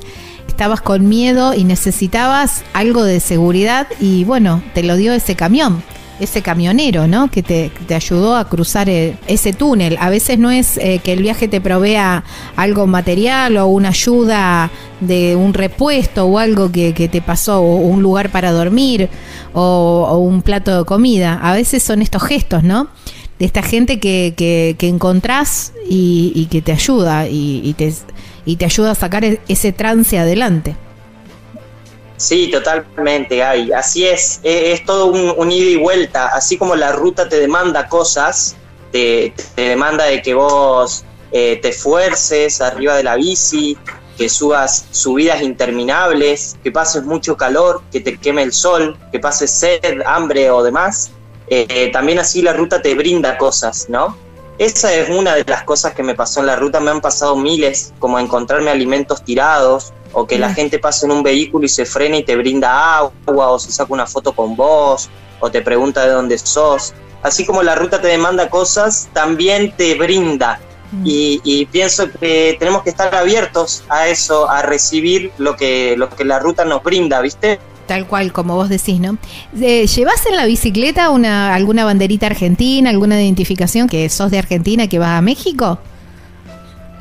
estabas 0.48 0.80
con 0.80 1.08
miedo 1.08 1.54
y 1.54 1.64
necesitabas 1.64 2.62
algo 2.74 3.02
de 3.04 3.20
seguridad 3.20 3.86
y 4.00 4.24
bueno, 4.24 4.62
te 4.74 4.82
lo 4.82 4.96
dio 4.96 5.12
ese 5.12 5.36
camión, 5.36 5.82
ese 6.20 6.42
camionero, 6.42 7.06
¿no? 7.06 7.30
Que 7.30 7.42
te, 7.42 7.70
te 7.86 7.94
ayudó 7.94 8.36
a 8.36 8.48
cruzar 8.48 8.88
eh, 8.88 9.16
ese 9.26 9.52
túnel. 9.52 9.96
A 10.00 10.10
veces 10.10 10.38
no 10.38 10.50
es 10.50 10.76
eh, 10.76 11.00
que 11.02 11.12
el 11.12 11.22
viaje 11.22 11.48
te 11.48 11.60
provea 11.60 12.24
algo 12.56 12.86
material 12.86 13.56
o 13.56 13.66
una 13.66 13.88
ayuda 13.88 14.70
de 15.00 15.34
un 15.34 15.54
repuesto 15.54 16.26
o 16.26 16.38
algo 16.38 16.70
que, 16.70 16.92
te 16.92 17.22
pasó, 17.22 17.60
o 17.60 17.76
un 17.76 18.02
lugar 18.02 18.30
para 18.30 18.52
dormir 18.52 19.08
o, 19.54 20.06
o 20.08 20.18
un 20.18 20.42
plato 20.42 20.78
de 20.78 20.84
comida. 20.84 21.40
A 21.42 21.54
veces 21.54 21.82
son 21.82 22.02
estos 22.02 22.22
gestos, 22.22 22.62
¿no? 22.62 22.88
De 23.38 23.46
esta 23.46 23.62
gente 23.62 23.98
que, 23.98 24.34
que, 24.36 24.76
que 24.78 24.88
encontrás 24.88 25.72
y, 25.88 26.32
y 26.34 26.46
que 26.46 26.60
te 26.60 26.72
ayuda 26.72 27.26
y, 27.26 27.62
y 27.64 27.72
te, 27.72 27.92
y 28.44 28.56
te 28.56 28.66
ayuda 28.66 28.90
a 28.90 28.94
sacar 28.94 29.24
e- 29.24 29.40
ese 29.48 29.72
trance 29.72 30.18
adelante. 30.18 30.76
Sí, 32.20 32.50
totalmente, 32.50 33.38
Gaby. 33.38 33.72
Así 33.72 34.06
es, 34.06 34.40
e- 34.42 34.72
es, 34.72 34.84
todo 34.84 35.06
un, 35.06 35.50
ida 35.50 35.70
y 35.70 35.76
vuelta. 35.76 36.26
Así 36.26 36.58
como 36.58 36.76
la 36.76 36.92
ruta 36.92 37.30
te 37.30 37.40
demanda 37.40 37.88
cosas, 37.88 38.56
te, 38.92 39.32
te 39.54 39.62
demanda 39.62 40.04
de 40.04 40.20
que 40.20 40.34
vos 40.34 41.02
eh, 41.32 41.58
te 41.62 41.70
esfuerces 41.70 42.60
arriba 42.60 42.94
de 42.94 43.04
la 43.04 43.16
bici, 43.16 43.78
que 44.18 44.28
subas 44.28 44.84
subidas 44.90 45.40
interminables, 45.40 46.58
que 46.62 46.70
pases 46.70 47.04
mucho 47.04 47.38
calor, 47.38 47.80
que 47.90 48.00
te 48.00 48.18
queme 48.18 48.42
el 48.42 48.52
sol, 48.52 48.98
que 49.10 49.18
pases 49.18 49.50
sed, 49.50 50.02
hambre 50.04 50.50
o 50.50 50.62
demás. 50.62 51.12
Eh, 51.46 51.88
también 51.90 52.18
así 52.18 52.42
la 52.42 52.52
ruta 52.52 52.82
te 52.82 52.94
brinda 52.94 53.38
cosas, 53.38 53.86
¿no? 53.88 54.14
Esa 54.58 54.92
es 54.92 55.08
una 55.08 55.36
de 55.36 55.44
las 55.46 55.62
cosas 55.62 55.94
que 55.94 56.02
me 56.02 56.14
pasó 56.14 56.40
en 56.40 56.46
la 56.48 56.56
ruta. 56.56 56.80
Me 56.80 56.90
han 56.90 57.00
pasado 57.00 57.34
miles, 57.34 57.94
como 57.98 58.18
encontrarme 58.18 58.70
alimentos 58.70 59.24
tirados, 59.24 59.94
o 60.12 60.26
que 60.26 60.38
la 60.38 60.48
Mm. 60.50 60.54
gente 60.54 60.78
pase 60.78 61.06
en 61.06 61.12
un 61.12 61.22
vehículo 61.22 61.64
y 61.66 61.68
se 61.68 61.84
frena 61.84 62.16
y 62.16 62.24
te 62.24 62.36
brinda 62.36 62.98
agua, 62.98 63.50
o 63.50 63.58
se 63.58 63.70
saca 63.72 63.92
una 63.92 64.06
foto 64.06 64.32
con 64.32 64.56
vos, 64.56 65.08
o 65.40 65.50
te 65.50 65.62
pregunta 65.62 66.04
de 66.04 66.12
dónde 66.12 66.36
sos. 66.38 66.92
Así 67.22 67.44
como 67.44 67.62
la 67.62 67.74
ruta 67.74 68.00
te 68.00 68.08
demanda 68.08 68.48
cosas, 68.48 69.08
también 69.12 69.72
te 69.76 69.94
brinda. 69.94 70.60
Y, 71.04 71.40
y 71.44 71.66
pienso 71.66 72.10
que 72.10 72.56
tenemos 72.58 72.82
que 72.82 72.90
estar 72.90 73.14
abiertos 73.14 73.84
a 73.88 74.08
eso, 74.08 74.50
a 74.50 74.62
recibir 74.62 75.30
lo 75.38 75.54
que, 75.54 75.94
lo 75.96 76.10
que 76.10 76.24
la 76.24 76.40
ruta 76.40 76.64
nos 76.64 76.82
brinda, 76.82 77.20
¿viste? 77.20 77.60
Tal 77.86 78.06
cual, 78.08 78.32
como 78.32 78.56
vos 78.56 78.68
decís, 78.68 78.98
¿no? 78.98 79.16
Eh, 79.60 79.86
¿Llevas 79.86 80.26
en 80.26 80.36
la 80.36 80.46
bicicleta 80.46 81.10
una, 81.10 81.54
alguna 81.54 81.84
banderita 81.84 82.26
argentina, 82.26 82.90
alguna 82.90 83.22
identificación 83.22 83.88
que 83.88 84.08
sos 84.08 84.32
de 84.32 84.38
Argentina, 84.38 84.88
que 84.88 84.98
vas 84.98 85.18
a 85.18 85.20
México? 85.22 85.78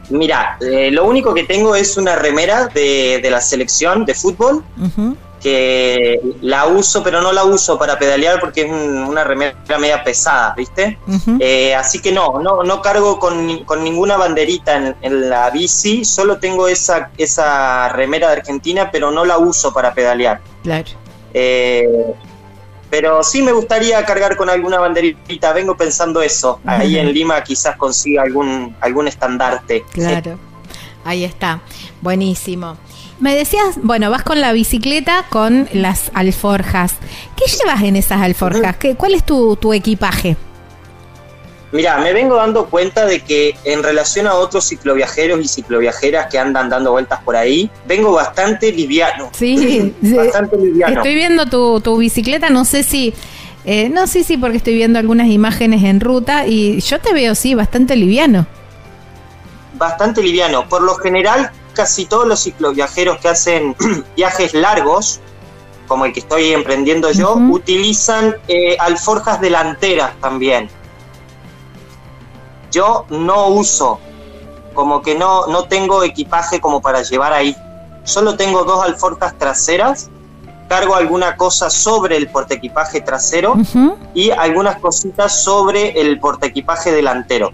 Mira, 0.10 0.58
eh, 0.62 0.90
lo 0.92 1.06
único 1.06 1.34
que 1.34 1.44
tengo 1.44 1.76
es 1.76 1.98
una 1.98 2.16
remera 2.16 2.68
de, 2.68 3.20
de 3.22 3.30
la 3.32 3.42
selección 3.42 4.06
de 4.06 4.14
fútbol 4.16 4.64
que 5.42 6.20
la 6.42 6.66
uso, 6.68 7.02
pero 7.02 7.22
no 7.22 7.32
la 7.32 7.46
uso 7.46 7.80
para 7.80 7.98
pedalear 7.98 8.40
porque 8.42 8.64
es 8.64 8.70
un- 8.72 9.04
una 9.06 9.24
remera 9.24 9.56
media 9.80 10.04
pesada, 10.04 10.54
¿viste? 10.58 10.98
Eh, 11.40 11.74
así 11.76 12.02
que 12.02 12.12
no, 12.12 12.40
no, 12.40 12.64
no 12.64 12.82
cargo 12.82 13.20
con, 13.20 13.64
con 13.64 13.84
ninguna 13.84 14.18
banderita 14.18 14.76
en, 14.76 14.96
en 15.02 15.30
la 15.30 15.50
bici, 15.50 16.04
solo 16.04 16.40
tengo 16.40 16.68
esa, 16.68 17.10
esa 17.18 17.88
remera 17.90 18.28
de 18.28 18.34
Argentina, 18.38 18.90
pero 18.92 19.12
no 19.12 19.24
la 19.24 19.38
uso 19.38 19.72
para 19.74 19.94
pedalear. 19.94 20.42
Claro. 20.64 20.88
Eh, 21.34 21.88
pero 22.90 23.24
sí 23.24 23.42
me 23.42 23.52
gustaría 23.52 24.04
cargar 24.06 24.36
con 24.36 24.50
alguna 24.50 24.80
banderita, 24.80 25.54
vengo 25.54 25.78
pensando 25.78 26.22
eso. 26.22 26.60
Ahí 26.66 26.98
en 26.98 27.14
Lima 27.14 27.42
quizás 27.44 27.76
consiga 27.78 28.24
algún, 28.24 28.76
algún 28.82 29.08
estandarte. 29.08 29.84
Claro. 29.92 30.38
Ahí 31.06 31.24
está. 31.24 31.62
Buenísimo. 32.02 32.78
Me 33.20 33.36
decías, 33.36 33.78
bueno, 33.84 34.10
vas 34.10 34.24
con 34.24 34.40
la 34.40 34.54
bicicleta 34.54 35.26
con 35.30 35.68
las 35.74 36.10
alforjas. 36.14 36.96
¿Qué 37.36 37.46
llevas 37.52 37.84
en 37.84 37.96
esas 37.96 38.22
alforjas? 38.22 38.78
¿Qué, 38.78 38.96
¿Cuál 38.96 39.14
es 39.14 39.26
tu, 39.26 39.56
tu 39.58 39.74
equipaje? 39.74 40.38
Mira, 41.72 42.00
me 42.00 42.14
vengo 42.14 42.36
dando 42.36 42.66
cuenta 42.66 43.06
de 43.06 43.20
que 43.22 43.56
en 43.64 43.84
relación 43.84 44.26
a 44.26 44.34
otros 44.34 44.68
cicloviajeros 44.68 45.40
y 45.40 45.48
cicloviajeras 45.48 46.28
que 46.32 46.40
andan 46.40 46.68
dando 46.70 46.92
vueltas 46.92 47.22
por 47.24 47.36
ahí, 47.36 47.70
vengo 47.86 48.12
bastante 48.12 48.72
liviano. 48.72 49.30
Sí, 49.38 49.94
sí. 50.02 50.14
bastante 50.14 50.58
liviano. 50.58 50.96
Estoy 50.96 51.14
viendo 51.14 51.46
tu, 51.46 51.80
tu 51.82 51.98
bicicleta, 51.98 52.50
no 52.50 52.66
sé 52.66 52.82
si... 52.82 53.14
eh, 53.66 53.90
no, 53.90 54.08
sí, 54.08 54.24
sí, 54.24 54.36
porque 54.36 54.58
estoy 54.58 54.74
viendo 54.74 54.98
algunas 54.98 55.28
imágenes 55.28 55.84
en 55.84 56.00
ruta 56.00 56.48
y 56.48 56.80
yo 56.82 57.00
te 57.00 57.14
veo, 57.14 57.36
sí, 57.36 57.54
bastante 57.54 57.96
liviano. 57.96 58.48
Bastante 59.74 60.24
liviano. 60.24 60.68
Por 60.68 60.82
lo 60.82 60.96
general, 60.96 61.52
casi 61.74 62.06
todos 62.06 62.28
los 62.28 62.44
cicloviajeros 62.44 63.20
que 63.20 63.28
hacen 63.30 63.76
viajes 64.18 64.56
largos, 64.56 65.20
como 65.88 66.06
el 66.06 66.14
que 66.14 66.20
estoy 66.22 66.52
emprendiendo 66.52 67.12
yo, 67.12 67.36
utilizan 67.36 68.36
eh, 68.48 68.76
alforjas 68.80 69.40
delanteras 69.40 70.12
también. 70.20 70.70
Yo 72.72 73.06
no 73.10 73.48
uso, 73.48 74.00
como 74.74 75.02
que 75.02 75.16
no, 75.16 75.48
no 75.48 75.64
tengo 75.64 76.04
equipaje 76.04 76.60
como 76.62 76.82
para 76.82 77.02
llevar 77.02 77.34
ahí. 77.34 77.56
Solo 78.04 78.36
tengo 78.36 78.64
dos 78.64 78.84
alforjas 78.84 79.38
traseras 79.38 80.10
cargo 80.70 80.96
alguna 80.96 81.36
cosa 81.36 81.70
sobre 81.70 82.16
el 82.16 82.30
portaequipaje 82.30 83.02
trasero 83.02 83.56
y 84.14 84.30
algunas 84.30 84.78
cositas 84.78 85.44
sobre 85.44 86.00
el 86.00 86.20
portaequipaje 86.20 86.92
delantero. 86.92 87.52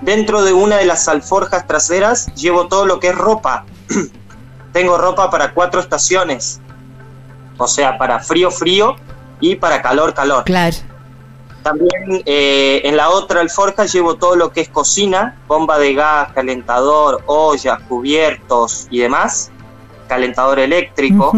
Dentro 0.00 0.42
de 0.42 0.52
una 0.52 0.76
de 0.76 0.86
las 0.86 1.08
alforjas 1.08 1.66
traseras 1.66 2.32
llevo 2.34 2.68
todo 2.68 2.86
lo 2.86 3.00
que 3.00 3.08
es 3.08 3.14
ropa. 3.14 3.66
Tengo 4.72 4.96
ropa 4.96 5.30
para 5.30 5.52
cuatro 5.52 5.80
estaciones. 5.80 6.60
O 7.58 7.66
sea, 7.66 7.98
para 7.98 8.20
frío, 8.20 8.50
frío 8.50 8.96
y 9.40 9.56
para 9.56 9.82
calor, 9.82 10.14
calor. 10.14 10.44
Claro. 10.44 10.76
También 11.64 12.22
eh, 12.26 12.82
en 12.84 12.94
la 12.94 13.08
otra 13.08 13.40
alforja 13.40 13.86
llevo 13.86 14.16
todo 14.16 14.36
lo 14.36 14.52
que 14.52 14.60
es 14.60 14.68
cocina, 14.68 15.40
bomba 15.48 15.78
de 15.78 15.94
gas, 15.94 16.30
calentador, 16.34 17.22
ollas, 17.24 17.80
cubiertos 17.88 18.86
y 18.90 18.98
demás, 18.98 19.50
calentador 20.06 20.58
eléctrico. 20.58 21.32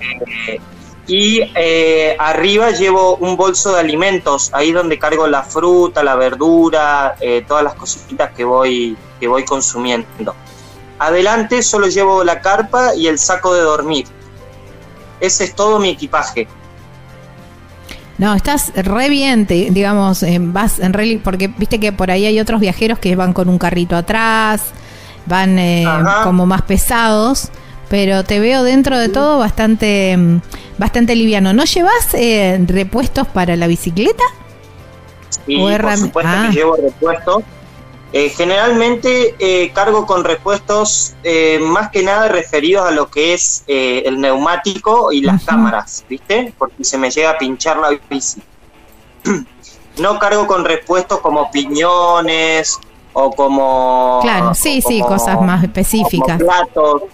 Eh, 0.00 0.60
y 1.06 1.50
eh, 1.54 2.14
arriba 2.18 2.72
llevo 2.72 3.16
un 3.16 3.38
bolso 3.38 3.72
de 3.72 3.80
alimentos, 3.80 4.50
ahí 4.52 4.70
donde 4.70 4.98
cargo 4.98 5.26
la 5.26 5.42
fruta, 5.42 6.04
la 6.04 6.14
verdura, 6.14 7.16
todas 7.48 7.64
las 7.64 7.74
cositas 7.74 8.32
que 8.32 8.44
voy, 8.44 8.98
que 9.18 9.28
voy 9.28 9.46
consumiendo. 9.46 10.34
Adelante 10.98 11.62
solo 11.62 11.86
llevo 11.86 12.22
la 12.22 12.42
carpa 12.42 12.94
y 12.94 13.06
el 13.06 13.18
saco 13.18 13.54
de 13.54 13.62
dormir. 13.62 14.04
Ese 15.20 15.44
es 15.44 15.54
todo 15.54 15.78
mi 15.78 15.88
equipaje. 15.88 16.48
No, 18.22 18.34
estás 18.36 18.70
re 18.76 19.08
bien, 19.08 19.48
digamos, 19.48 20.24
vas 20.52 20.78
en 20.78 20.92
rally, 20.92 21.16
porque 21.16 21.48
viste 21.48 21.80
que 21.80 21.90
por 21.90 22.12
ahí 22.12 22.24
hay 22.24 22.38
otros 22.38 22.60
viajeros 22.60 23.00
que 23.00 23.16
van 23.16 23.32
con 23.32 23.48
un 23.48 23.58
carrito 23.58 23.96
atrás, 23.96 24.62
van 25.26 25.58
eh, 25.58 25.84
como 26.22 26.46
más 26.46 26.62
pesados, 26.62 27.48
pero 27.88 28.22
te 28.22 28.38
veo 28.38 28.62
dentro 28.62 28.96
de 28.96 29.08
todo 29.08 29.40
bastante, 29.40 30.16
mm, 30.16 30.40
bastante 30.78 31.16
liviano. 31.16 31.52
¿No 31.52 31.64
llevas 31.64 32.14
eh, 32.14 32.64
repuestos 32.64 33.26
para 33.26 33.56
la 33.56 33.66
bicicleta? 33.66 34.22
Sí, 35.44 35.56
por 35.56 35.96
supuesto 35.96 36.30
que 36.30 36.46
ah. 36.46 36.50
llevo 36.52 36.76
repuestos 36.76 37.42
eh, 38.12 38.28
generalmente 38.28 39.34
eh, 39.38 39.72
cargo 39.72 40.04
con 40.04 40.22
repuestos 40.22 41.14
eh, 41.24 41.58
más 41.62 41.90
que 41.90 42.02
nada 42.02 42.28
referidos 42.28 42.86
a 42.86 42.90
lo 42.90 43.10
que 43.10 43.32
es 43.32 43.64
el 43.66 44.20
neumático 44.20 45.12
y 45.12 45.22
las 45.22 45.44
cámaras, 45.44 46.04
¿viste? 46.08 46.52
Porque 46.58 46.84
se 46.84 46.98
me 46.98 47.10
llega 47.10 47.30
a 47.30 47.38
pinchar 47.38 47.78
la 47.78 47.98
bici. 48.10 48.42
no 49.98 50.18
cargo 50.18 50.46
con 50.46 50.64
repuestos 50.64 51.20
como 51.20 51.50
piñones 51.50 52.78
o 53.14 53.30
como... 53.30 54.20
Claro, 54.22 54.54
sí, 54.54 54.82
sí, 54.82 55.00
cosas 55.00 55.40
más 55.40 55.62
específicas. 55.62 56.38
Platos. 56.38 57.04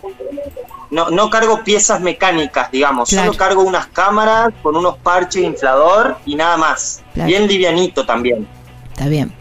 No, 0.91 1.11
no 1.11 1.31
cargo 1.31 1.63
piezas 1.63 2.01
mecánicas, 2.01 2.73
digamos, 2.73 3.11
solo 3.11 3.35
cargo 3.35 3.63
unas 3.63 3.87
cámaras 3.89 4.49
con 4.63 4.75
unos 4.75 4.97
parches 4.97 5.45
inflador 5.45 6.17
y 6.25 6.35
nada 6.35 6.57
más. 6.57 7.03
Bien 7.15 7.47
livianito 7.47 8.05
también. 8.05 8.49
Está 8.91 9.07
bien. 9.07 9.33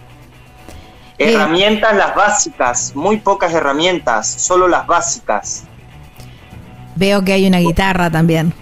Herramientas 1.18 1.96
las 1.96 2.16
básicas, 2.16 2.96
muy 2.96 3.18
pocas 3.18 3.54
herramientas, 3.54 4.28
solo 4.28 4.68
las 4.68 4.86
básicas. 4.86 5.64
Veo 6.96 7.24
que 7.24 7.34
hay 7.34 7.48
una 7.48 7.60
guitarra 7.60 8.12
también. 8.12 8.54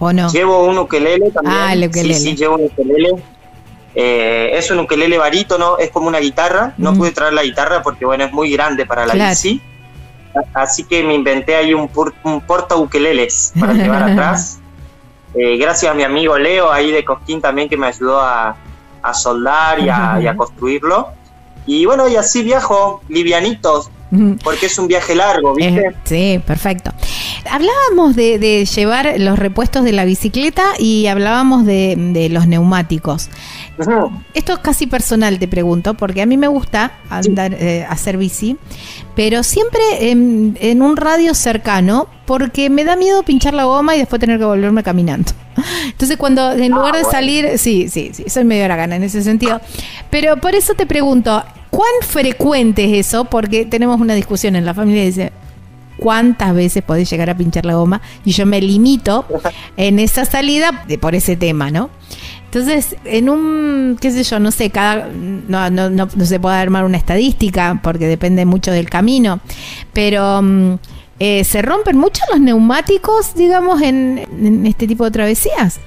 ¿O 0.00 0.12
no? 0.12 0.30
Llevo 0.30 0.64
un 0.64 0.78
ukelele 0.78 1.30
también. 1.30 1.56
Ah, 1.56 1.72
el 1.72 1.88
ukelele. 1.88 2.14
Sí, 2.14 2.30
sí, 2.30 2.36
llevo 2.36 2.56
un 2.56 2.64
ukelele. 2.64 3.10
Eh, 3.94 4.50
es 4.54 4.68
un 4.72 4.80
ukelele 4.80 5.16
barítono, 5.16 5.78
es 5.78 5.90
como 5.90 6.08
una 6.08 6.18
guitarra. 6.18 6.74
No 6.76 6.92
mm. 6.92 6.98
pude 6.98 7.12
traer 7.12 7.32
la 7.32 7.44
guitarra 7.44 7.82
porque, 7.82 8.04
bueno, 8.04 8.24
es 8.24 8.32
muy 8.32 8.50
grande 8.50 8.84
para 8.84 9.06
la 9.06 9.14
bici. 9.14 9.62
Así 10.52 10.82
que 10.82 11.04
me 11.04 11.14
inventé 11.14 11.54
ahí 11.54 11.72
un, 11.72 11.88
un 12.24 12.40
porta 12.40 12.74
ukeleles 12.74 13.52
para 13.58 13.72
llevar 13.74 14.02
atrás. 14.02 14.58
Eh, 15.34 15.56
gracias 15.56 15.90
a 15.90 15.94
mi 15.94 16.02
amigo 16.04 16.38
Leo 16.38 16.70
ahí 16.70 16.92
de 16.92 17.04
Cosquín 17.04 17.40
también 17.40 17.68
que 17.68 17.76
me 17.76 17.88
ayudó 17.88 18.20
a, 18.20 18.56
soldar 19.12 19.78
y 19.80 19.88
a 19.88 20.34
construirlo. 20.36 21.12
Y 21.66 21.86
bueno, 21.86 22.08
y 22.08 22.16
así 22.16 22.42
viajo, 22.42 23.02
livianitos, 23.08 23.90
porque 24.42 24.66
es 24.66 24.78
un 24.78 24.86
viaje 24.86 25.14
largo, 25.14 25.54
¿viste? 25.54 25.80
Eh, 25.80 25.94
sí, 26.04 26.40
perfecto. 26.46 26.92
Hablábamos 27.50 28.14
de, 28.14 28.64
llevar 28.64 29.14
los 29.18 29.38
repuestos 29.38 29.84
de 29.84 29.92
la 29.92 30.04
bicicleta 30.04 30.64
y 30.78 31.06
hablábamos 31.06 31.64
de, 31.64 32.28
los 32.30 32.46
neumáticos. 32.46 33.28
Esto 34.34 34.52
es 34.52 34.58
casi 34.60 34.86
personal, 34.86 35.38
te 35.38 35.48
pregunto, 35.48 35.94
porque 35.94 36.22
a 36.22 36.26
mí 36.26 36.36
me 36.36 36.46
gusta 36.48 36.92
andar, 37.10 37.54
eh, 37.54 37.84
hacer 37.88 38.16
bici, 38.16 38.56
pero 39.16 39.42
siempre 39.42 39.80
en, 40.10 40.82
un 40.82 40.96
radio 40.96 41.34
cercano, 41.34 42.08
porque 42.26 42.70
me 42.70 42.84
da 42.84 42.96
miedo 42.96 43.22
pinchar 43.22 43.54
la 43.54 43.64
goma 43.64 43.96
y 43.96 43.98
después 43.98 44.20
tener 44.20 44.38
que 44.38 44.44
volverme 44.44 44.82
caminando. 44.82 45.32
Entonces, 45.86 46.16
cuando 46.16 46.52
en 46.52 46.72
ah, 46.72 46.76
lugar 46.76 46.96
de 46.96 47.04
salir, 47.04 47.58
sí, 47.58 47.88
sí, 47.88 48.10
sí, 48.12 48.24
soy 48.28 48.44
medio 48.44 48.68
gana 48.68 48.96
en 48.96 49.02
ese 49.02 49.22
sentido. 49.22 49.60
Pero 50.10 50.36
por 50.36 50.54
eso 50.54 50.74
te 50.74 50.86
pregunto, 50.86 51.42
¿cuán 51.70 51.92
frecuente 52.02 52.84
es 52.84 53.06
eso? 53.06 53.24
Porque 53.24 53.66
tenemos 53.66 54.00
una 54.00 54.14
discusión 54.14 54.56
en 54.56 54.64
la 54.64 54.74
familia 54.74 55.02
y 55.02 55.06
dice, 55.06 55.32
cuántas 55.96 56.54
veces 56.54 56.82
podés 56.82 57.08
llegar 57.10 57.30
a 57.30 57.36
pinchar 57.36 57.64
la 57.64 57.74
goma 57.74 58.00
y 58.24 58.32
yo 58.32 58.46
me 58.46 58.60
limito 58.60 59.24
en 59.76 59.98
esa 59.98 60.24
salida 60.24 60.84
por 61.00 61.14
ese 61.14 61.36
tema, 61.36 61.70
¿no? 61.70 61.90
Entonces, 62.54 62.94
en 63.04 63.28
un, 63.28 63.98
qué 64.00 64.12
sé 64.12 64.22
yo, 64.22 64.38
no 64.38 64.52
sé, 64.52 64.70
cada, 64.70 65.08
no, 65.08 65.70
no, 65.70 65.90
no, 65.90 66.08
se 66.24 66.38
puede 66.38 66.54
armar 66.54 66.84
una 66.84 66.96
estadística 66.96 67.80
porque 67.82 68.06
depende 68.06 68.44
mucho 68.44 68.70
del 68.70 68.88
camino, 68.88 69.40
pero 69.92 70.40
mm, 70.40 70.74
eh, 71.18 71.42
¿se 71.42 71.62
rompen 71.62 71.96
mucho 71.96 72.22
los 72.30 72.38
neumáticos, 72.38 73.34
digamos, 73.34 73.82
en, 73.82 74.64
este 74.66 74.86
tipo 74.86 75.04
de 75.04 75.10
travesías? 75.10 75.80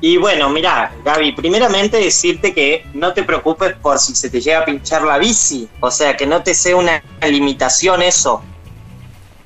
Y 0.00 0.16
bueno, 0.16 0.48
mira, 0.48 0.92
Gaby, 1.04 1.32
primeramente 1.32 1.96
decirte 1.96 2.54
que 2.54 2.86
no 2.94 3.12
te 3.12 3.24
preocupes 3.24 3.74
por 3.82 3.98
si 3.98 4.14
se 4.14 4.30
te 4.30 4.40
llega 4.40 4.60
a 4.60 4.64
pinchar 4.64 5.02
la 5.02 5.18
bici, 5.18 5.68
o 5.80 5.90
sea, 5.90 6.16
que 6.16 6.28
no 6.28 6.44
te 6.44 6.54
sea 6.54 6.76
una 6.76 7.02
limitación 7.28 8.00
eso, 8.00 8.44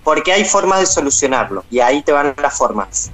porque 0.04 0.30
hay 0.30 0.44
formas 0.44 0.80
de 0.80 0.86
solucionarlo 0.86 1.64
y 1.70 1.80
ahí 1.80 2.02
te 2.02 2.12
van 2.12 2.34
las 2.36 2.58
formas. 2.58 3.10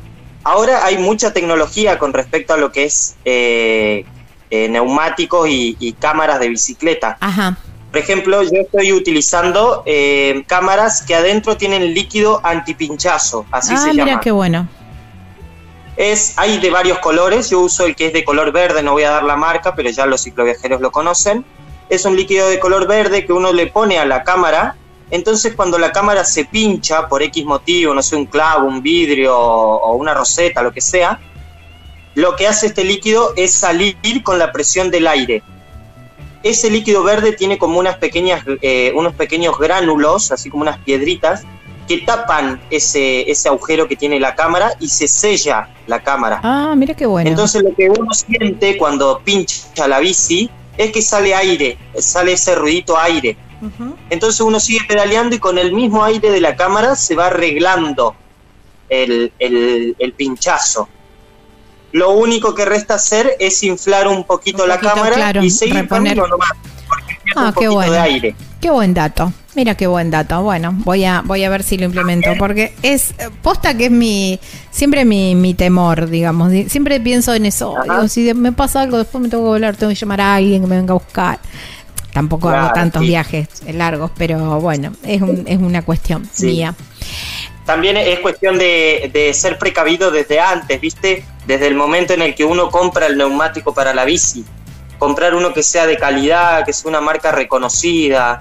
Ahora 0.46 0.84
hay 0.86 0.98
mucha 0.98 1.32
tecnología 1.32 1.98
con 1.98 2.12
respecto 2.12 2.54
a 2.54 2.56
lo 2.56 2.70
que 2.70 2.84
es 2.84 3.16
eh, 3.24 4.04
eh, 4.48 4.68
neumáticos 4.68 5.48
y, 5.50 5.96
cámaras 5.98 6.38
de 6.38 6.48
bicicleta. 6.48 7.16
Ajá. 7.18 7.58
Por 7.90 7.98
ejemplo, 7.98 8.44
yo 8.44 8.60
estoy 8.60 8.92
utilizando 8.92 9.82
eh, 9.86 10.44
cámaras 10.46 11.02
que 11.02 11.16
adentro 11.16 11.56
tienen 11.56 11.92
líquido 11.94 12.40
antipinchazo, 12.44 13.44
así 13.50 13.74
ah, 13.74 13.76
se 13.76 13.88
llama. 13.88 14.04
Mira 14.04 14.20
qué 14.20 14.30
bueno. 14.30 14.68
Es, 15.96 16.34
hay 16.36 16.60
de 16.60 16.70
varios 16.70 17.00
colores, 17.00 17.50
yo 17.50 17.58
uso 17.58 17.84
el 17.84 17.96
que 17.96 18.06
es 18.06 18.12
de 18.12 18.22
color 18.22 18.52
verde, 18.52 18.84
no 18.84 18.92
voy 18.92 19.02
a 19.02 19.10
dar 19.10 19.24
la 19.24 19.34
marca, 19.34 19.74
pero 19.74 19.90
ya 19.90 20.06
los 20.06 20.22
cicloviajeros 20.22 20.80
lo 20.80 20.92
conocen. 20.92 21.44
Es 21.88 22.04
un 22.04 22.14
líquido 22.14 22.48
de 22.48 22.60
color 22.60 22.86
verde 22.86 23.26
que 23.26 23.32
uno 23.32 23.52
le 23.52 23.66
pone 23.66 23.98
a 23.98 24.04
la 24.04 24.22
cámara 24.22 24.76
entonces 25.10 25.54
cuando 25.54 25.78
la 25.78 25.92
cámara 25.92 26.24
se 26.24 26.44
pincha 26.44 27.08
por 27.08 27.22
X 27.22 27.44
motivo, 27.44 27.94
no 27.94 28.02
sé, 28.02 28.16
un 28.16 28.26
clavo, 28.26 28.66
un 28.66 28.82
vidrio 28.82 29.36
o 29.36 29.94
una 29.94 30.14
roseta, 30.14 30.62
lo 30.62 30.72
que 30.72 30.80
sea, 30.80 31.20
lo 32.14 32.34
que 32.34 32.48
hace 32.48 32.66
este 32.66 32.82
líquido 32.82 33.34
es 33.36 33.52
salir 33.52 34.22
con 34.22 34.38
la 34.38 34.50
presión 34.50 34.90
del 34.90 35.06
aire. 35.06 35.42
Ese 36.42 36.70
líquido 36.70 37.02
verde 37.02 37.32
tiene 37.32 37.58
como 37.58 37.78
unas 37.78 37.98
pequeñas, 37.98 38.42
eh, 38.62 38.92
unos 38.94 39.14
pequeños 39.14 39.58
gránulos, 39.58 40.32
así 40.32 40.48
como 40.48 40.62
unas 40.62 40.78
piedritas, 40.78 41.42
que 41.86 41.98
tapan 41.98 42.60
ese, 42.70 43.30
ese 43.30 43.48
agujero 43.48 43.86
que 43.86 43.96
tiene 43.96 44.18
la 44.18 44.34
cámara 44.34 44.72
y 44.80 44.88
se 44.88 45.08
sella 45.08 45.68
la 45.86 46.02
cámara. 46.02 46.40
Ah, 46.42 46.74
mira 46.76 46.94
qué 46.94 47.06
bueno. 47.06 47.28
Entonces 47.28 47.62
lo 47.62 47.74
que 47.74 47.90
uno 47.90 48.12
siente 48.12 48.76
cuando 48.76 49.20
pincha 49.22 49.86
la 49.86 50.00
bici 50.00 50.50
es 50.76 50.92
que 50.92 51.02
sale 51.02 51.34
aire, 51.34 51.78
sale 51.98 52.32
ese 52.32 52.54
ruidito 52.54 52.98
aire. 52.98 53.36
Entonces 54.10 54.40
uno 54.40 54.60
sigue 54.60 54.80
pedaleando 54.86 55.34
y 55.34 55.38
con 55.38 55.58
el 55.58 55.72
mismo 55.72 56.04
aire 56.04 56.30
de 56.30 56.40
la 56.40 56.56
cámara 56.56 56.94
se 56.96 57.14
va 57.14 57.26
arreglando 57.26 58.14
el, 58.88 60.14
pinchazo. 60.16 60.88
Lo 61.92 62.10
único 62.10 62.54
que 62.54 62.64
resta 62.64 62.94
hacer 62.94 63.36
es 63.38 63.62
inflar 63.62 64.08
un 64.08 64.24
poquito, 64.24 64.66
la 64.66 64.78
cámara 64.78 65.32
y 65.42 65.50
seguir 65.50 65.76
reponer. 65.76 66.16
nomás. 66.16 66.50
Ah, 67.34 67.52
qué 67.58 67.68
bueno. 67.68 67.94
Qué 68.60 68.70
buen 68.70 68.94
dato. 68.94 69.32
Mira 69.54 69.74
qué 69.74 69.86
buen 69.86 70.10
dato. 70.10 70.42
Bueno, 70.42 70.72
voy 70.84 71.04
a 71.04 71.22
voy 71.24 71.44
a 71.44 71.48
ver 71.50 71.62
si 71.62 71.78
lo 71.78 71.86
implemento 71.86 72.30
porque 72.38 72.74
es 72.82 73.14
posta 73.42 73.76
que 73.76 73.86
es 73.86 73.90
mi 73.90 74.38
siempre 74.70 75.04
mi, 75.04 75.54
temor, 75.54 76.08
digamos. 76.08 76.52
Siempre 76.68 77.00
pienso 77.00 77.34
en 77.34 77.46
eso. 77.46 77.74
si 78.08 78.32
me 78.34 78.52
pasa 78.52 78.82
algo, 78.82 78.98
después 78.98 79.22
me 79.22 79.28
tengo 79.28 79.44
que 79.44 79.48
volar, 79.48 79.76
tengo 79.76 79.90
que 79.90 79.96
llamar 79.96 80.20
a 80.20 80.34
alguien 80.36 80.62
que 80.62 80.68
me 80.68 80.76
venga 80.76 80.92
a 80.92 80.98
buscar. 80.98 81.38
Tampoco 82.16 82.48
hago 82.48 82.72
tantos 82.72 83.02
viajes 83.02 83.46
largos, 83.70 84.10
pero 84.16 84.58
bueno, 84.58 84.90
es, 85.02 85.20
es 85.44 85.58
una 85.58 85.82
cuestión 85.82 86.26
mía. 86.40 86.74
También 87.66 87.98
es 87.98 88.20
cuestión 88.20 88.56
de, 88.56 89.30
ser 89.34 89.58
precavido 89.58 90.10
desde 90.10 90.40
antes, 90.40 90.80
¿viste? 90.80 91.26
Desde 91.46 91.66
el 91.66 91.74
momento 91.74 92.14
en 92.14 92.22
el 92.22 92.34
que 92.34 92.46
uno 92.46 92.70
compra 92.70 93.04
el 93.04 93.18
neumático 93.18 93.74
para 93.74 93.92
la 93.92 94.06
bici. 94.06 94.46
Comprar 94.98 95.34
uno 95.34 95.52
que 95.52 95.62
sea 95.62 95.84
de 95.84 95.98
calidad, 95.98 96.64
que 96.64 96.72
sea 96.72 96.88
una 96.88 97.02
marca 97.02 97.32
reconocida. 97.32 98.38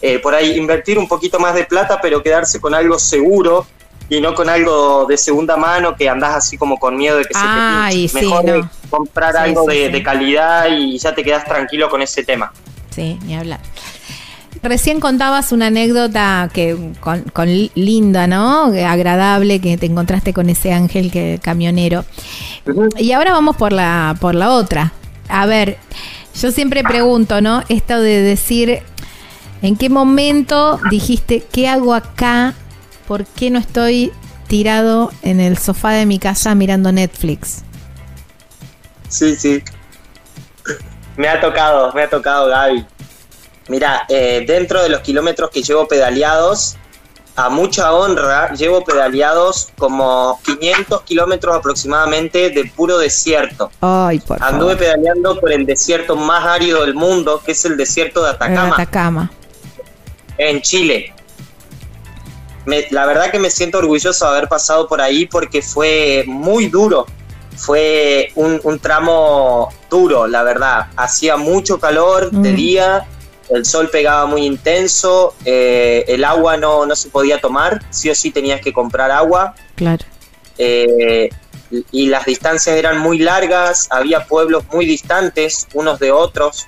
Eh, 0.00 0.20
por 0.20 0.36
ahí 0.36 0.56
invertir 0.56 0.96
un 0.96 1.08
poquito 1.08 1.40
más 1.40 1.56
de 1.56 1.64
plata, 1.64 1.98
pero 2.00 2.22
quedarse 2.22 2.60
con 2.60 2.72
algo 2.72 3.00
seguro 3.00 3.66
y 4.08 4.20
no 4.20 4.32
con 4.32 4.48
algo 4.48 5.06
de 5.06 5.18
segunda 5.18 5.56
mano 5.56 5.96
que 5.96 6.08
andás 6.08 6.36
así 6.36 6.56
como 6.56 6.78
con 6.78 6.96
miedo 6.96 7.16
de 7.16 7.24
que 7.24 7.34
se 7.34 7.40
te 7.40 7.96
pinche. 7.96 8.14
Mejor 8.14 8.70
comprar 8.88 9.36
algo 9.36 9.66
de, 9.66 10.02
calidad 10.04 10.68
y 10.70 10.96
ya 10.98 11.12
te 11.16 11.24
quedas 11.24 11.44
tranquilo 11.44 11.90
con 11.90 12.00
ese 12.00 12.22
tema. 12.22 12.52
Sí, 12.98 13.16
ni 13.24 13.36
hablar. 13.36 13.60
Recién 14.60 14.98
contabas 14.98 15.52
una 15.52 15.68
anécdota 15.68 16.50
que 16.52 16.76
con, 17.00 17.70
linda, 17.76 18.26
¿no? 18.26 18.64
Agradable, 18.64 19.60
que 19.60 19.78
te 19.78 19.86
encontraste 19.86 20.32
con 20.32 20.50
ese 20.50 20.72
ángel 20.72 21.12
que 21.12 21.38
camionero. 21.40 22.04
Y 22.96 23.12
ahora 23.12 23.30
vamos 23.30 23.54
por 23.54 23.72
la 23.72 24.16
por 24.20 24.34
la 24.34 24.50
otra. 24.50 24.92
A 25.28 25.46
ver, 25.46 25.78
yo 26.42 26.50
siempre 26.50 26.82
pregunto, 26.82 27.40
¿no? 27.40 27.62
Esto 27.68 28.00
de 28.00 28.20
decir 28.20 28.82
¿en 29.62 29.76
qué 29.76 29.90
momento 29.90 30.80
dijiste 30.90 31.44
qué 31.52 31.68
hago 31.68 31.94
acá? 31.94 32.54
¿Por 33.06 33.26
qué 33.26 33.50
no 33.50 33.60
estoy 33.60 34.10
tirado 34.48 35.12
en 35.22 35.38
el 35.38 35.56
sofá 35.56 35.92
de 35.92 36.04
mi 36.04 36.18
casa 36.18 36.56
mirando 36.56 36.90
Netflix? 36.90 37.62
Sí, 39.08 39.36
sí. 39.36 39.62
Me 41.18 41.28
ha 41.28 41.38
tocado, 41.40 41.92
me 41.92 42.02
ha 42.02 42.08
tocado, 42.08 42.48
Gaby. 42.48 42.86
Mira, 43.68 44.06
eh, 44.08 44.44
dentro 44.46 44.82
de 44.82 44.88
los 44.88 45.00
kilómetros 45.00 45.50
que 45.50 45.62
llevo 45.62 45.86
pedaleados, 45.86 46.76
a 47.36 47.50
mucha 47.50 47.92
honra, 47.92 48.54
llevo 48.54 48.82
pedaleados 48.82 49.68
como 49.76 50.40
500 50.44 51.02
kilómetros 51.02 51.54
aproximadamente 51.54 52.48
de 52.48 52.64
puro 52.74 52.96
desierto. 52.96 53.70
Ay, 53.80 54.20
por 54.20 54.42
Anduve 54.42 54.76
pedaleando 54.76 55.38
por 55.38 55.52
el 55.52 55.66
desierto 55.66 56.16
más 56.16 56.46
árido 56.46 56.80
del 56.80 56.94
mundo, 56.94 57.42
que 57.44 57.52
es 57.52 57.64
el 57.66 57.76
desierto 57.76 58.22
de 58.22 58.30
Atacama. 58.30 58.74
Atacama. 58.74 59.30
En 60.38 60.62
Chile 60.62 61.12
la 62.90 63.06
verdad 63.06 63.30
que 63.30 63.38
me 63.38 63.50
siento 63.50 63.78
orgulloso 63.78 64.26
de 64.26 64.30
haber 64.36 64.48
pasado 64.48 64.88
por 64.88 65.00
ahí 65.00 65.26
porque 65.26 65.62
fue 65.62 66.24
muy 66.26 66.68
duro. 66.68 67.06
Fue 67.58 68.30
un, 68.36 68.78
tramo 68.78 69.68
duro, 69.90 70.26
la 70.26 70.42
verdad. 70.42 70.86
Hacía 70.96 71.36
mucho 71.36 71.78
calor 71.78 72.30
de 72.30 72.52
mm. 72.52 72.56
día, 72.56 73.06
el 73.50 73.64
sol 73.64 73.90
pegaba 73.90 74.26
muy 74.26 74.44
intenso, 74.44 75.34
eh, 75.44 76.04
el 76.08 76.24
agua 76.24 76.56
no, 76.56 76.86
no 76.86 76.94
se 76.94 77.08
podía 77.10 77.40
tomar, 77.40 77.82
sí 77.90 78.08
o 78.10 78.14
sí 78.14 78.30
tenías 78.30 78.60
que 78.60 78.72
comprar 78.72 79.10
agua. 79.10 79.54
Claro. 79.74 80.04
Eh, 80.58 81.30
y 81.92 82.06
las 82.06 82.24
distancias 82.24 82.76
eran 82.76 82.98
muy 82.98 83.18
largas, 83.18 83.88
había 83.90 84.24
pueblos 84.24 84.64
muy 84.72 84.86
distantes 84.86 85.66
unos 85.74 85.98
de 85.98 86.12
otros. 86.12 86.66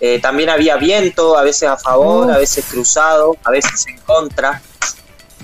Eh, 0.00 0.20
también 0.20 0.50
había 0.50 0.76
viento, 0.76 1.36
a 1.36 1.42
veces 1.42 1.68
a 1.68 1.76
favor, 1.76 2.30
a 2.30 2.38
veces 2.38 2.64
cruzado, 2.66 3.36
a 3.44 3.50
veces 3.50 3.86
en 3.86 3.98
contra. 3.98 4.62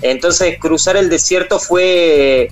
Entonces 0.01 0.57
cruzar 0.59 0.97
el 0.97 1.09
desierto 1.09 1.59
fue, 1.59 2.51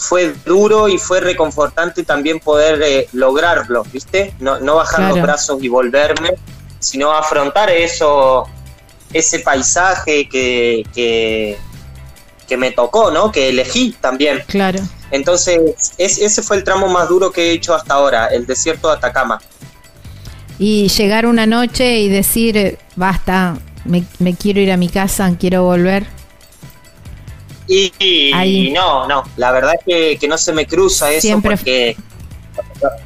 fue 0.00 0.34
duro 0.46 0.88
y 0.88 0.96
fue 0.96 1.20
reconfortante 1.20 2.04
también 2.04 2.40
poder 2.40 2.80
eh, 2.82 3.08
lograrlo, 3.12 3.84
¿viste? 3.92 4.32
No, 4.40 4.58
no 4.58 4.76
bajar 4.76 5.10
los 5.10 5.20
brazos 5.20 5.62
y 5.62 5.68
volverme, 5.68 6.30
sino 6.78 7.12
afrontar 7.12 7.68
eso, 7.68 8.48
ese 9.12 9.40
paisaje 9.40 10.26
que, 10.26 10.84
que, 10.94 12.56
me 12.56 12.72
tocó, 12.72 13.10
¿no? 13.10 13.30
Que 13.30 13.50
elegí 13.50 13.94
también. 14.00 14.42
Claro. 14.46 14.80
Entonces, 15.10 15.60
ese 15.98 16.42
fue 16.42 16.56
el 16.56 16.64
tramo 16.64 16.88
más 16.88 17.08
duro 17.08 17.30
que 17.30 17.50
he 17.50 17.52
hecho 17.52 17.74
hasta 17.74 17.94
ahora, 17.94 18.26
el 18.28 18.46
desierto 18.46 18.88
de 18.88 18.94
Atacama. 18.94 19.38
Y 20.58 20.88
llegar 20.88 21.26
una 21.26 21.46
noche 21.46 21.98
y 22.00 22.08
decir, 22.08 22.78
basta, 22.96 23.58
me, 23.84 24.04
me 24.18 24.34
quiero 24.34 24.60
ir 24.60 24.72
a 24.72 24.78
mi 24.78 24.88
casa, 24.88 25.30
quiero 25.38 25.62
volver. 25.64 26.06
Y, 27.72 28.72
no, 28.74 29.06
no, 29.06 29.22
la 29.36 29.52
verdad 29.52 29.74
es 29.86 30.18
que, 30.18 30.28
no 30.28 30.36
se 30.36 30.52
me 30.52 30.66
cruza 30.66 31.12
eso 31.12 31.40
porque, 31.40 31.96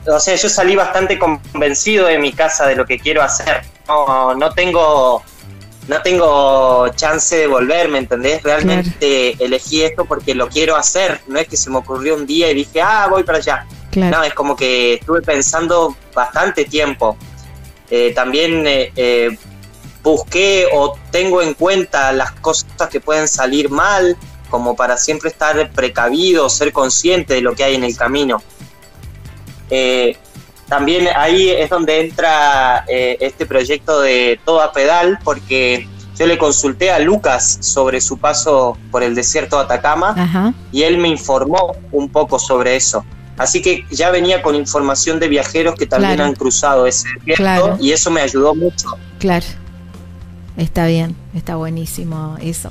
o 0.07 0.19
sea, 0.19 0.37
yo 0.37 0.49
salí 0.49 0.75
bastante 0.75 1.19
convencido 1.19 2.07
de 2.07 2.19
mi 2.19 2.33
casa 2.33 2.67
de 2.67 2.75
lo 2.75 2.87
que 2.87 2.99
quiero 2.99 3.23
hacer. 3.23 3.63
No, 3.87 4.35
no 4.35 4.51
tengo 4.53 5.23
no 5.87 6.01
tengo 6.01 6.89
chance 6.95 7.37
de 7.37 7.47
volver, 7.47 7.89
¿me 7.89 7.99
entendés? 7.99 8.43
Realmente 8.43 9.37
elegí 9.45 9.83
esto 9.83 10.07
porque 10.07 10.35
lo 10.35 10.49
quiero 10.49 10.77
hacer, 10.77 11.21
no 11.27 11.39
es 11.39 11.47
que 11.47 11.59
se 11.59 11.69
me 11.69 11.77
ocurrió 11.77 12.15
un 12.15 12.27
día 12.27 12.51
y 12.51 12.55
dije, 12.55 12.81
ah, 12.81 13.07
voy 13.11 13.23
para 13.23 13.39
allá. 13.39 13.67
No, 13.95 14.25
es 14.25 14.35
como 14.35 14.57
que 14.57 14.95
estuve 14.95 15.21
pensando 15.23 15.95
bastante 16.15 16.65
tiempo. 16.65 17.17
Eh, 17.91 18.13
también 18.15 18.67
eh, 18.67 18.93
eh, 18.97 19.39
busqué 20.03 20.67
o 20.73 20.99
tengo 21.11 21.43
en 21.43 21.55
cuenta 21.55 22.13
las 22.13 22.33
cosas 22.33 22.89
que 22.91 23.01
pueden 23.01 23.29
salir 23.29 23.69
mal, 23.71 24.17
como 24.51 24.77
para 24.77 24.97
siempre 24.97 25.31
estar 25.31 25.71
precavido, 25.73 26.49
ser 26.49 26.73
consciente 26.73 27.35
de 27.35 27.41
lo 27.41 27.55
que 27.55 27.65
hay 27.65 27.75
en 27.75 27.85
el 27.85 27.97
camino. 27.97 28.43
Eh, 29.71 30.17
también 30.69 31.09
ahí 31.15 31.51
es 31.51 31.69
donde 31.69 32.01
entra 32.01 32.85
eh, 32.89 33.19
este 33.21 33.47
proyecto 33.47 34.01
de 34.01 34.41
Toda 34.45 34.73
Pedal, 34.73 35.19
porque 35.23 35.89
yo 36.17 36.27
le 36.27 36.39
consulté 36.39 36.91
a 36.91 36.99
Lucas 36.99 37.59
sobre 37.61 38.01
su 38.01 38.19
paso 38.19 38.79
por 38.91 39.03
el 39.03 39.15
desierto 39.15 39.57
de 39.57 39.65
Atacama 39.65 40.55
y 40.71 40.83
él 40.83 40.99
me 40.99 41.09
informó 41.09 41.77
un 41.93 42.09
poco 42.09 42.39
sobre 42.39 42.77
eso. 42.77 43.05
Así 43.37 43.61
que 43.61 43.85
ya 43.91 44.11
venía 44.11 44.43
con 44.43 44.55
información 44.55 45.19
de 45.19 45.29
viajeros 45.29 45.75
que 45.75 45.87
también 45.87 46.21
han 46.21 46.35
cruzado 46.35 46.87
ese 46.87 47.09
desierto 47.25 47.77
y 47.81 47.91
eso 47.91 48.11
me 48.11 48.21
ayudó 48.21 48.55
mucho. 48.55 48.97
Claro, 49.19 49.47
está 50.57 50.87
bien, 50.87 51.17
está 51.35 51.57
buenísimo 51.57 52.37
eso. 52.41 52.71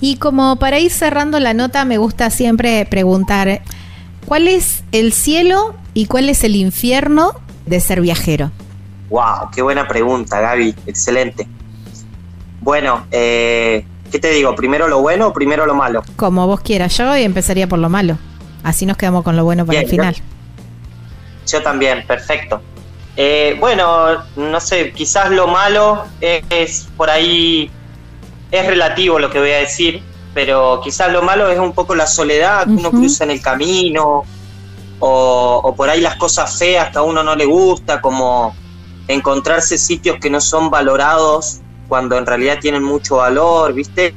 Y 0.00 0.16
como 0.16 0.56
para 0.56 0.78
ir 0.78 0.90
cerrando 0.90 1.38
la 1.40 1.52
nota, 1.52 1.84
me 1.84 1.98
gusta 1.98 2.30
siempre 2.30 2.86
preguntar, 2.86 3.62
¿cuál 4.26 4.48
es 4.48 4.82
el 4.92 5.12
cielo 5.12 5.74
y 5.92 6.06
cuál 6.06 6.28
es 6.28 6.42
el 6.42 6.56
infierno 6.56 7.32
de 7.66 7.80
ser 7.80 8.00
viajero? 8.00 8.50
¡Wow! 9.10 9.50
¡Qué 9.54 9.60
buena 9.60 9.86
pregunta, 9.86 10.40
Gaby! 10.40 10.74
Excelente. 10.86 11.46
Bueno, 12.60 13.06
eh, 13.10 13.84
¿qué 14.10 14.18
te 14.18 14.30
digo? 14.30 14.54
¿Primero 14.54 14.88
lo 14.88 15.00
bueno 15.02 15.28
o 15.28 15.32
primero 15.32 15.66
lo 15.66 15.74
malo? 15.74 16.02
Como 16.16 16.46
vos 16.46 16.60
quieras, 16.60 16.96
yo 16.96 17.14
empezaría 17.14 17.66
por 17.66 17.78
lo 17.78 17.88
malo. 17.88 18.16
Así 18.62 18.86
nos 18.86 18.96
quedamos 18.96 19.22
con 19.24 19.36
lo 19.36 19.44
bueno 19.44 19.66
para 19.66 19.80
el 19.80 19.88
final. 19.88 20.16
Yo, 21.46 21.62
también, 21.62 22.06
perfecto. 22.06 22.62
Eh, 23.16 23.56
bueno, 23.58 24.18
no 24.36 24.60
sé, 24.60 24.92
quizás 24.92 25.30
lo 25.30 25.48
malo 25.48 26.04
es 26.20 26.88
por 26.96 27.10
ahí 27.10 27.70
es 28.50 28.66
relativo 28.66 29.18
lo 29.18 29.30
que 29.30 29.38
voy 29.38 29.50
a 29.50 29.58
decir, 29.58 30.02
pero 30.34 30.80
quizás 30.82 31.12
lo 31.12 31.22
malo 31.22 31.48
es 31.48 31.58
un 31.58 31.72
poco 31.72 31.94
la 31.94 32.06
soledad 32.06 32.64
que 32.64 32.72
uno 32.72 32.90
cruza 32.90 33.24
en 33.24 33.30
el 33.30 33.42
camino, 33.42 34.24
o, 35.00 35.74
por 35.76 35.88
ahí 35.88 36.00
las 36.00 36.16
cosas 36.16 36.58
feas 36.58 36.90
que 36.90 36.98
a 36.98 37.02
uno 37.02 37.22
no 37.22 37.34
le 37.34 37.46
gusta, 37.46 38.00
como 38.00 38.54
encontrarse 39.08 39.78
sitios 39.78 40.18
que 40.20 40.30
no 40.30 40.40
son 40.40 40.70
valorados 40.70 41.60
cuando 41.88 42.16
en 42.16 42.24
realidad 42.24 42.58
tienen 42.60 42.84
mucho 42.84 43.16
valor, 43.16 43.72
¿viste? 43.72 44.14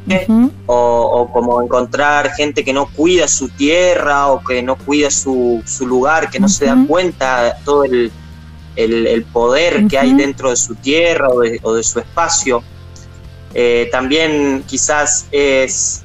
o, 0.68 1.30
como 1.34 1.62
encontrar 1.62 2.32
gente 2.34 2.64
que 2.64 2.72
no 2.72 2.86
cuida 2.86 3.28
su 3.28 3.50
tierra 3.50 4.28
o 4.28 4.44
que 4.44 4.62
no 4.62 4.76
cuida 4.76 5.10
su, 5.10 5.64
su 5.66 5.88
lugar, 5.88 6.30
que 6.30 6.40
no 6.40 6.48
se 6.48 6.66
da 6.66 6.78
cuenta 6.88 7.58
todo 7.66 7.84
el, 7.84 8.12
el, 8.76 9.24
poder 9.24 9.88
que 9.88 9.98
hay 9.98 10.14
dentro 10.14 10.52
de 10.52 10.56
su 10.56 10.76
tierra 10.76 11.30
o 11.30 11.40
de, 11.40 11.60
o 11.64 11.74
de 11.74 11.84
su 11.84 12.00
espacio. 12.00 12.64
Eh, 13.54 13.90
también 13.92 14.64
quizás 14.68 15.28
es, 15.32 16.04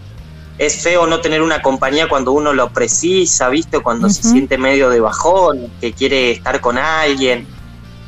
es 0.59 0.83
feo 0.83 1.07
no 1.07 1.21
tener 1.21 1.41
una 1.41 1.63
compañía 1.63 2.09
cuando 2.09 2.33
uno 2.33 2.53
lo 2.53 2.71
precisa, 2.71 3.49
¿viste? 3.49 3.81
Cuando 3.81 4.11
se 4.11 4.23
siente 4.23 4.59
medio 4.59 4.91
de 4.91 5.01
bajón, 5.01 5.71
que 5.81 5.93
quiere 5.93 6.33
estar 6.33 6.61
con 6.61 6.77
alguien. 6.77 7.47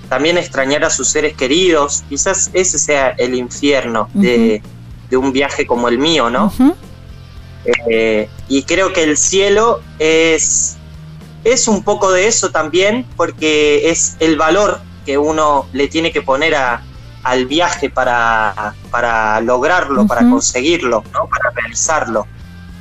También 0.08 0.36
extrañar 0.36 0.84
a 0.84 0.90
sus 0.90 1.08
seres 1.08 1.34
queridos. 1.36 2.04
Quizás 2.08 2.50
ese 2.52 2.78
sea 2.78 3.10
el 3.10 3.34
infierno 3.34 4.08
de, 4.12 4.62
un 5.12 5.32
viaje 5.32 5.66
como 5.66 5.88
el 5.88 5.98
mío, 5.98 6.28
¿no? 6.30 6.52
Eh, 7.88 8.28
y 8.48 8.62
creo 8.64 8.92
que 8.92 9.04
el 9.04 9.16
cielo 9.16 9.80
es, 9.98 10.76
es 11.44 11.68
un 11.68 11.82
poco 11.82 12.10
de 12.10 12.26
eso 12.26 12.50
también, 12.50 13.06
porque 13.16 13.90
es 13.90 14.16
el 14.18 14.36
valor 14.36 14.80
que 15.06 15.18
uno 15.18 15.66
le 15.72 15.88
tiene 15.88 16.12
que 16.12 16.22
poner 16.22 16.54
a, 16.54 16.82
al 17.22 17.46
viaje 17.46 17.90
para, 17.90 18.74
para 18.90 19.40
lograrlo, 19.40 20.06
para 20.06 20.28
conseguirlo, 20.28 21.04
¿no? 21.12 21.28
para 21.28 21.50
realizarlo. 21.50 22.26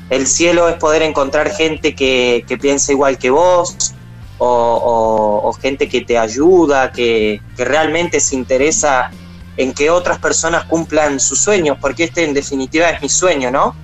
El 0.10 0.26
cielo 0.26 0.68
es 0.70 0.76
poder 0.76 1.04
encontrar 1.04 1.52
gente 1.52 1.94
que, 1.94 2.44
que 2.48 2.58
piensa 2.58 2.92
igual 2.92 3.18
que 3.18 3.30
vos, 3.30 3.94
o, 4.40 5.54
gente 5.62 5.90
que 5.90 6.02
te 6.02 6.18
ayuda, 6.18 6.92
que, 6.92 7.42
que, 7.56 7.66
realmente 7.66 8.20
se 8.20 8.36
interesa 8.36 9.12
en 9.58 9.74
que 9.74 9.90
otras 9.90 10.20
personas 10.20 10.64
cumplan 10.64 11.20
sus 11.20 11.40
sueños, 11.40 11.78
porque 11.82 12.06
este 12.06 12.24
en 12.24 12.34
definitiva 12.34 12.90
es 12.90 13.02
mi 13.02 13.10
sueño, 13.10 13.52
¿no? 13.52 13.76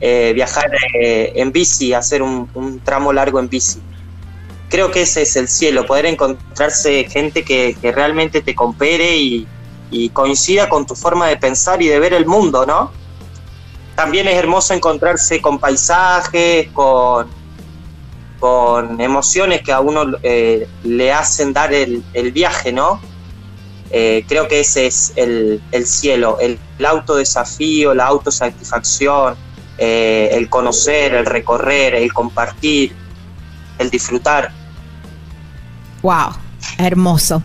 Eh, 0.00 0.32
viajar 0.34 0.68
eh, 1.00 1.32
en 1.36 1.52
bici, 1.52 1.94
hacer 1.94 2.22
un, 2.22 2.50
un, 2.54 2.80
tramo 2.80 3.12
largo 3.12 3.38
en 3.38 3.48
bici. 3.48 3.80
Creo 4.68 4.90
que 4.90 5.02
ese 5.02 5.22
es 5.22 5.36
el 5.36 5.46
cielo, 5.46 5.86
poder 5.86 6.06
encontrarse 6.06 7.04
gente 7.04 7.44
que, 7.44 7.76
que 7.80 7.92
realmente 7.92 8.40
te 8.40 8.56
compere 8.56 9.16
y, 9.16 9.46
y 9.94 10.08
coincida 10.10 10.68
con 10.68 10.86
tu 10.86 10.94
forma 10.94 11.28
de 11.28 11.36
pensar 11.36 11.80
y 11.80 11.88
de 11.88 11.98
ver 12.00 12.14
el 12.14 12.26
mundo, 12.26 12.66
¿no? 12.66 12.90
también 13.94 14.26
es 14.28 14.34
hermoso 14.34 14.74
encontrarse 14.74 15.40
con 15.40 15.58
paisajes, 15.58 16.68
con, 16.72 17.28
con 18.40 19.00
emociones 19.00 19.62
que 19.62 19.72
a 19.72 19.80
uno 19.80 20.04
eh, 20.22 20.68
le 20.82 21.12
hacen 21.12 21.52
dar 21.52 21.72
el, 21.72 22.02
viaje, 22.32 22.72
¿no? 22.72 23.00
Eh, 23.90 24.24
creo 24.26 24.48
que 24.48 24.60
ese 24.60 24.86
es 24.86 25.12
el, 25.16 25.60
cielo, 25.84 26.38
el, 26.40 26.58
autodesafío, 26.84 27.94
la 27.94 28.06
autosatisfacción, 28.06 29.36
eh, 29.78 30.30
el 30.32 30.48
conocer, 30.48 31.14
el 31.14 31.26
recorrer, 31.26 31.94
el 31.94 32.12
compartir, 32.12 32.92
el 33.78 33.90
disfrutar. 33.90 34.50
¡Wow! 36.02 36.32
Hermoso. 36.78 37.42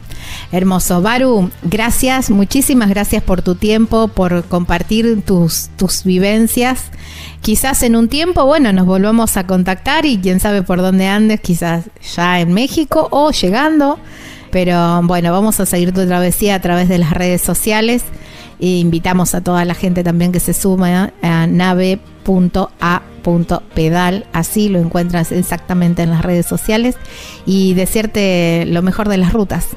Hermoso. 0.51 1.03
Baru, 1.03 1.51
gracias, 1.61 2.31
muchísimas 2.31 2.89
gracias 2.89 3.21
por 3.21 3.43
tu 3.43 3.53
tiempo, 3.53 4.07
por 4.07 4.43
compartir 4.45 5.21
tus, 5.21 5.69
tus 5.77 6.03
vivencias. 6.03 6.85
Quizás 7.41 7.83
en 7.83 7.95
un 7.95 8.09
tiempo, 8.09 8.45
bueno, 8.45 8.73
nos 8.73 8.87
volvamos 8.87 9.37
a 9.37 9.45
contactar 9.45 10.07
y 10.07 10.17
quién 10.17 10.39
sabe 10.39 10.63
por 10.63 10.81
dónde 10.81 11.07
andes, 11.07 11.39
quizás 11.39 11.85
ya 12.15 12.39
en 12.39 12.53
México 12.53 13.07
o 13.11 13.29
llegando. 13.29 13.99
Pero 14.49 15.03
bueno, 15.03 15.31
vamos 15.31 15.59
a 15.59 15.67
seguir 15.67 15.93
tu 15.93 16.07
travesía 16.07 16.55
a 16.55 16.61
través 16.61 16.89
de 16.89 16.97
las 16.97 17.11
redes 17.11 17.43
sociales. 17.43 18.03
E 18.59 18.79
invitamos 18.79 19.35
a 19.35 19.41
toda 19.41 19.63
la 19.65 19.75
gente 19.75 20.03
también 20.03 20.31
que 20.31 20.39
se 20.39 20.53
suma 20.53 21.13
a 21.21 21.45
nave.a.pedal, 21.45 22.25
así 24.33 24.67
lo 24.67 24.79
encuentras 24.79 25.31
exactamente 25.31 26.01
en 26.01 26.09
las 26.09 26.23
redes 26.23 26.47
sociales 26.47 26.95
y 27.45 27.75
decirte 27.75 28.65
lo 28.67 28.81
mejor 28.81 29.07
de 29.09 29.17
las 29.17 29.31
rutas. 29.31 29.67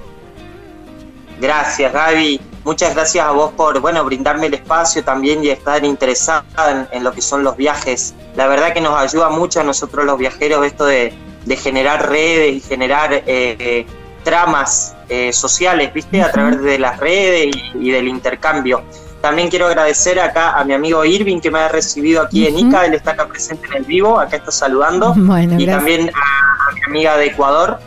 Gracias, 1.42 1.92
Gaby. 1.92 2.40
Muchas 2.64 2.94
gracias 2.94 3.26
a 3.26 3.32
vos 3.32 3.50
por 3.56 3.80
bueno 3.80 4.04
brindarme 4.04 4.46
el 4.46 4.54
espacio 4.54 5.02
también 5.02 5.42
y 5.42 5.48
estar 5.48 5.84
interesada 5.84 6.44
en, 6.92 7.02
lo 7.02 7.12
que 7.12 7.20
son 7.20 7.42
los 7.42 7.56
viajes. 7.56 8.14
La 8.36 8.46
verdad 8.46 8.72
que 8.72 8.80
nos 8.80 8.96
ayuda 8.96 9.28
mucho 9.28 9.60
a 9.60 9.64
nosotros 9.64 10.06
los 10.06 10.16
viajeros 10.18 10.64
esto 10.64 10.86
de, 10.86 11.12
generar 11.60 12.08
redes 12.08 12.54
y 12.54 12.60
generar 12.60 13.12
eh, 13.12 13.22
eh, 13.26 13.86
tramas 14.22 14.94
eh, 15.08 15.32
sociales, 15.32 15.92
¿viste? 15.92 16.22
A 16.22 16.30
través 16.30 16.62
de 16.62 16.78
las 16.78 17.00
redes 17.00 17.56
y, 17.74 17.90
del 17.90 18.06
intercambio. 18.06 18.84
También 19.20 19.50
quiero 19.50 19.66
agradecer 19.66 20.20
acá 20.20 20.52
a 20.52 20.64
mi 20.64 20.74
amigo 20.74 21.04
Irving 21.04 21.40
que 21.40 21.50
me 21.50 21.58
ha 21.58 21.68
recibido 21.68 22.22
aquí 22.22 22.46
en 22.46 22.56
ICA, 22.56 22.86
él 22.86 22.94
está 22.94 23.12
acá 23.12 23.26
presente 23.26 23.66
en 23.66 23.78
el 23.78 23.84
vivo, 23.84 24.20
acá 24.20 24.36
está 24.36 24.52
saludando. 24.52 25.12
y 25.58 25.66
también 25.66 26.08
a, 26.08 26.74
mi 26.74 26.82
amiga 26.84 27.16
de 27.16 27.26
Ecuador, 27.26 27.80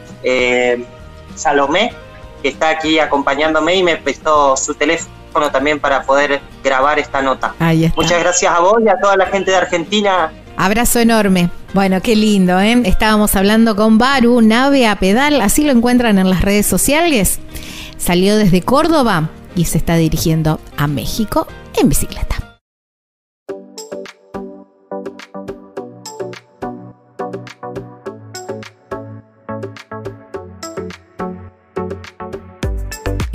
Salomé, 1.36 1.94
que 2.46 2.50
está 2.50 2.70
aquí 2.70 3.00
acompañándome 3.00 3.74
y 3.74 3.82
me 3.82 3.98
prestó 3.98 4.56
su 4.56 4.76
teléfono 4.76 5.50
también 5.52 5.80
para 5.80 6.04
poder 6.04 6.40
grabar 6.64 7.00
esta 7.00 7.20
nota. 7.20 7.56
Muchas 7.96 8.20
gracias 8.20 8.54
a 8.54 8.60
vos 8.60 8.76
y 8.86 8.88
a 8.88 9.00
toda 9.00 9.18
la 9.18 9.26
gente 9.26 9.50
de 9.50 9.58
Argentina. 9.58 10.32
Abrazo 10.56 11.00
enorme. 11.00 11.50
Bueno, 11.74 12.00
qué 12.04 12.16
lindo, 12.16 12.60
¿eh? 12.60 12.80
Estábamos 12.86 13.36
hablando 13.36 13.76
con 13.76 13.98
Baru, 13.98 14.42
nave 14.42 14.86
a 14.86 14.96
pedal, 14.98 15.42
así 15.42 15.64
lo 15.64 15.72
encuentran 15.72 16.20
en 16.20 16.30
las 16.30 16.44
redes 16.44 16.68
sociales. 16.68 17.40
Salió 17.98 18.38
desde 18.38 18.62
Córdoba 18.62 19.32
y 19.56 19.66
se 19.66 19.80
está 19.80 19.96
dirigiendo 19.96 20.60
a 20.78 20.86
México 20.86 21.48
en 21.76 21.90
bicicleta. 21.90 22.45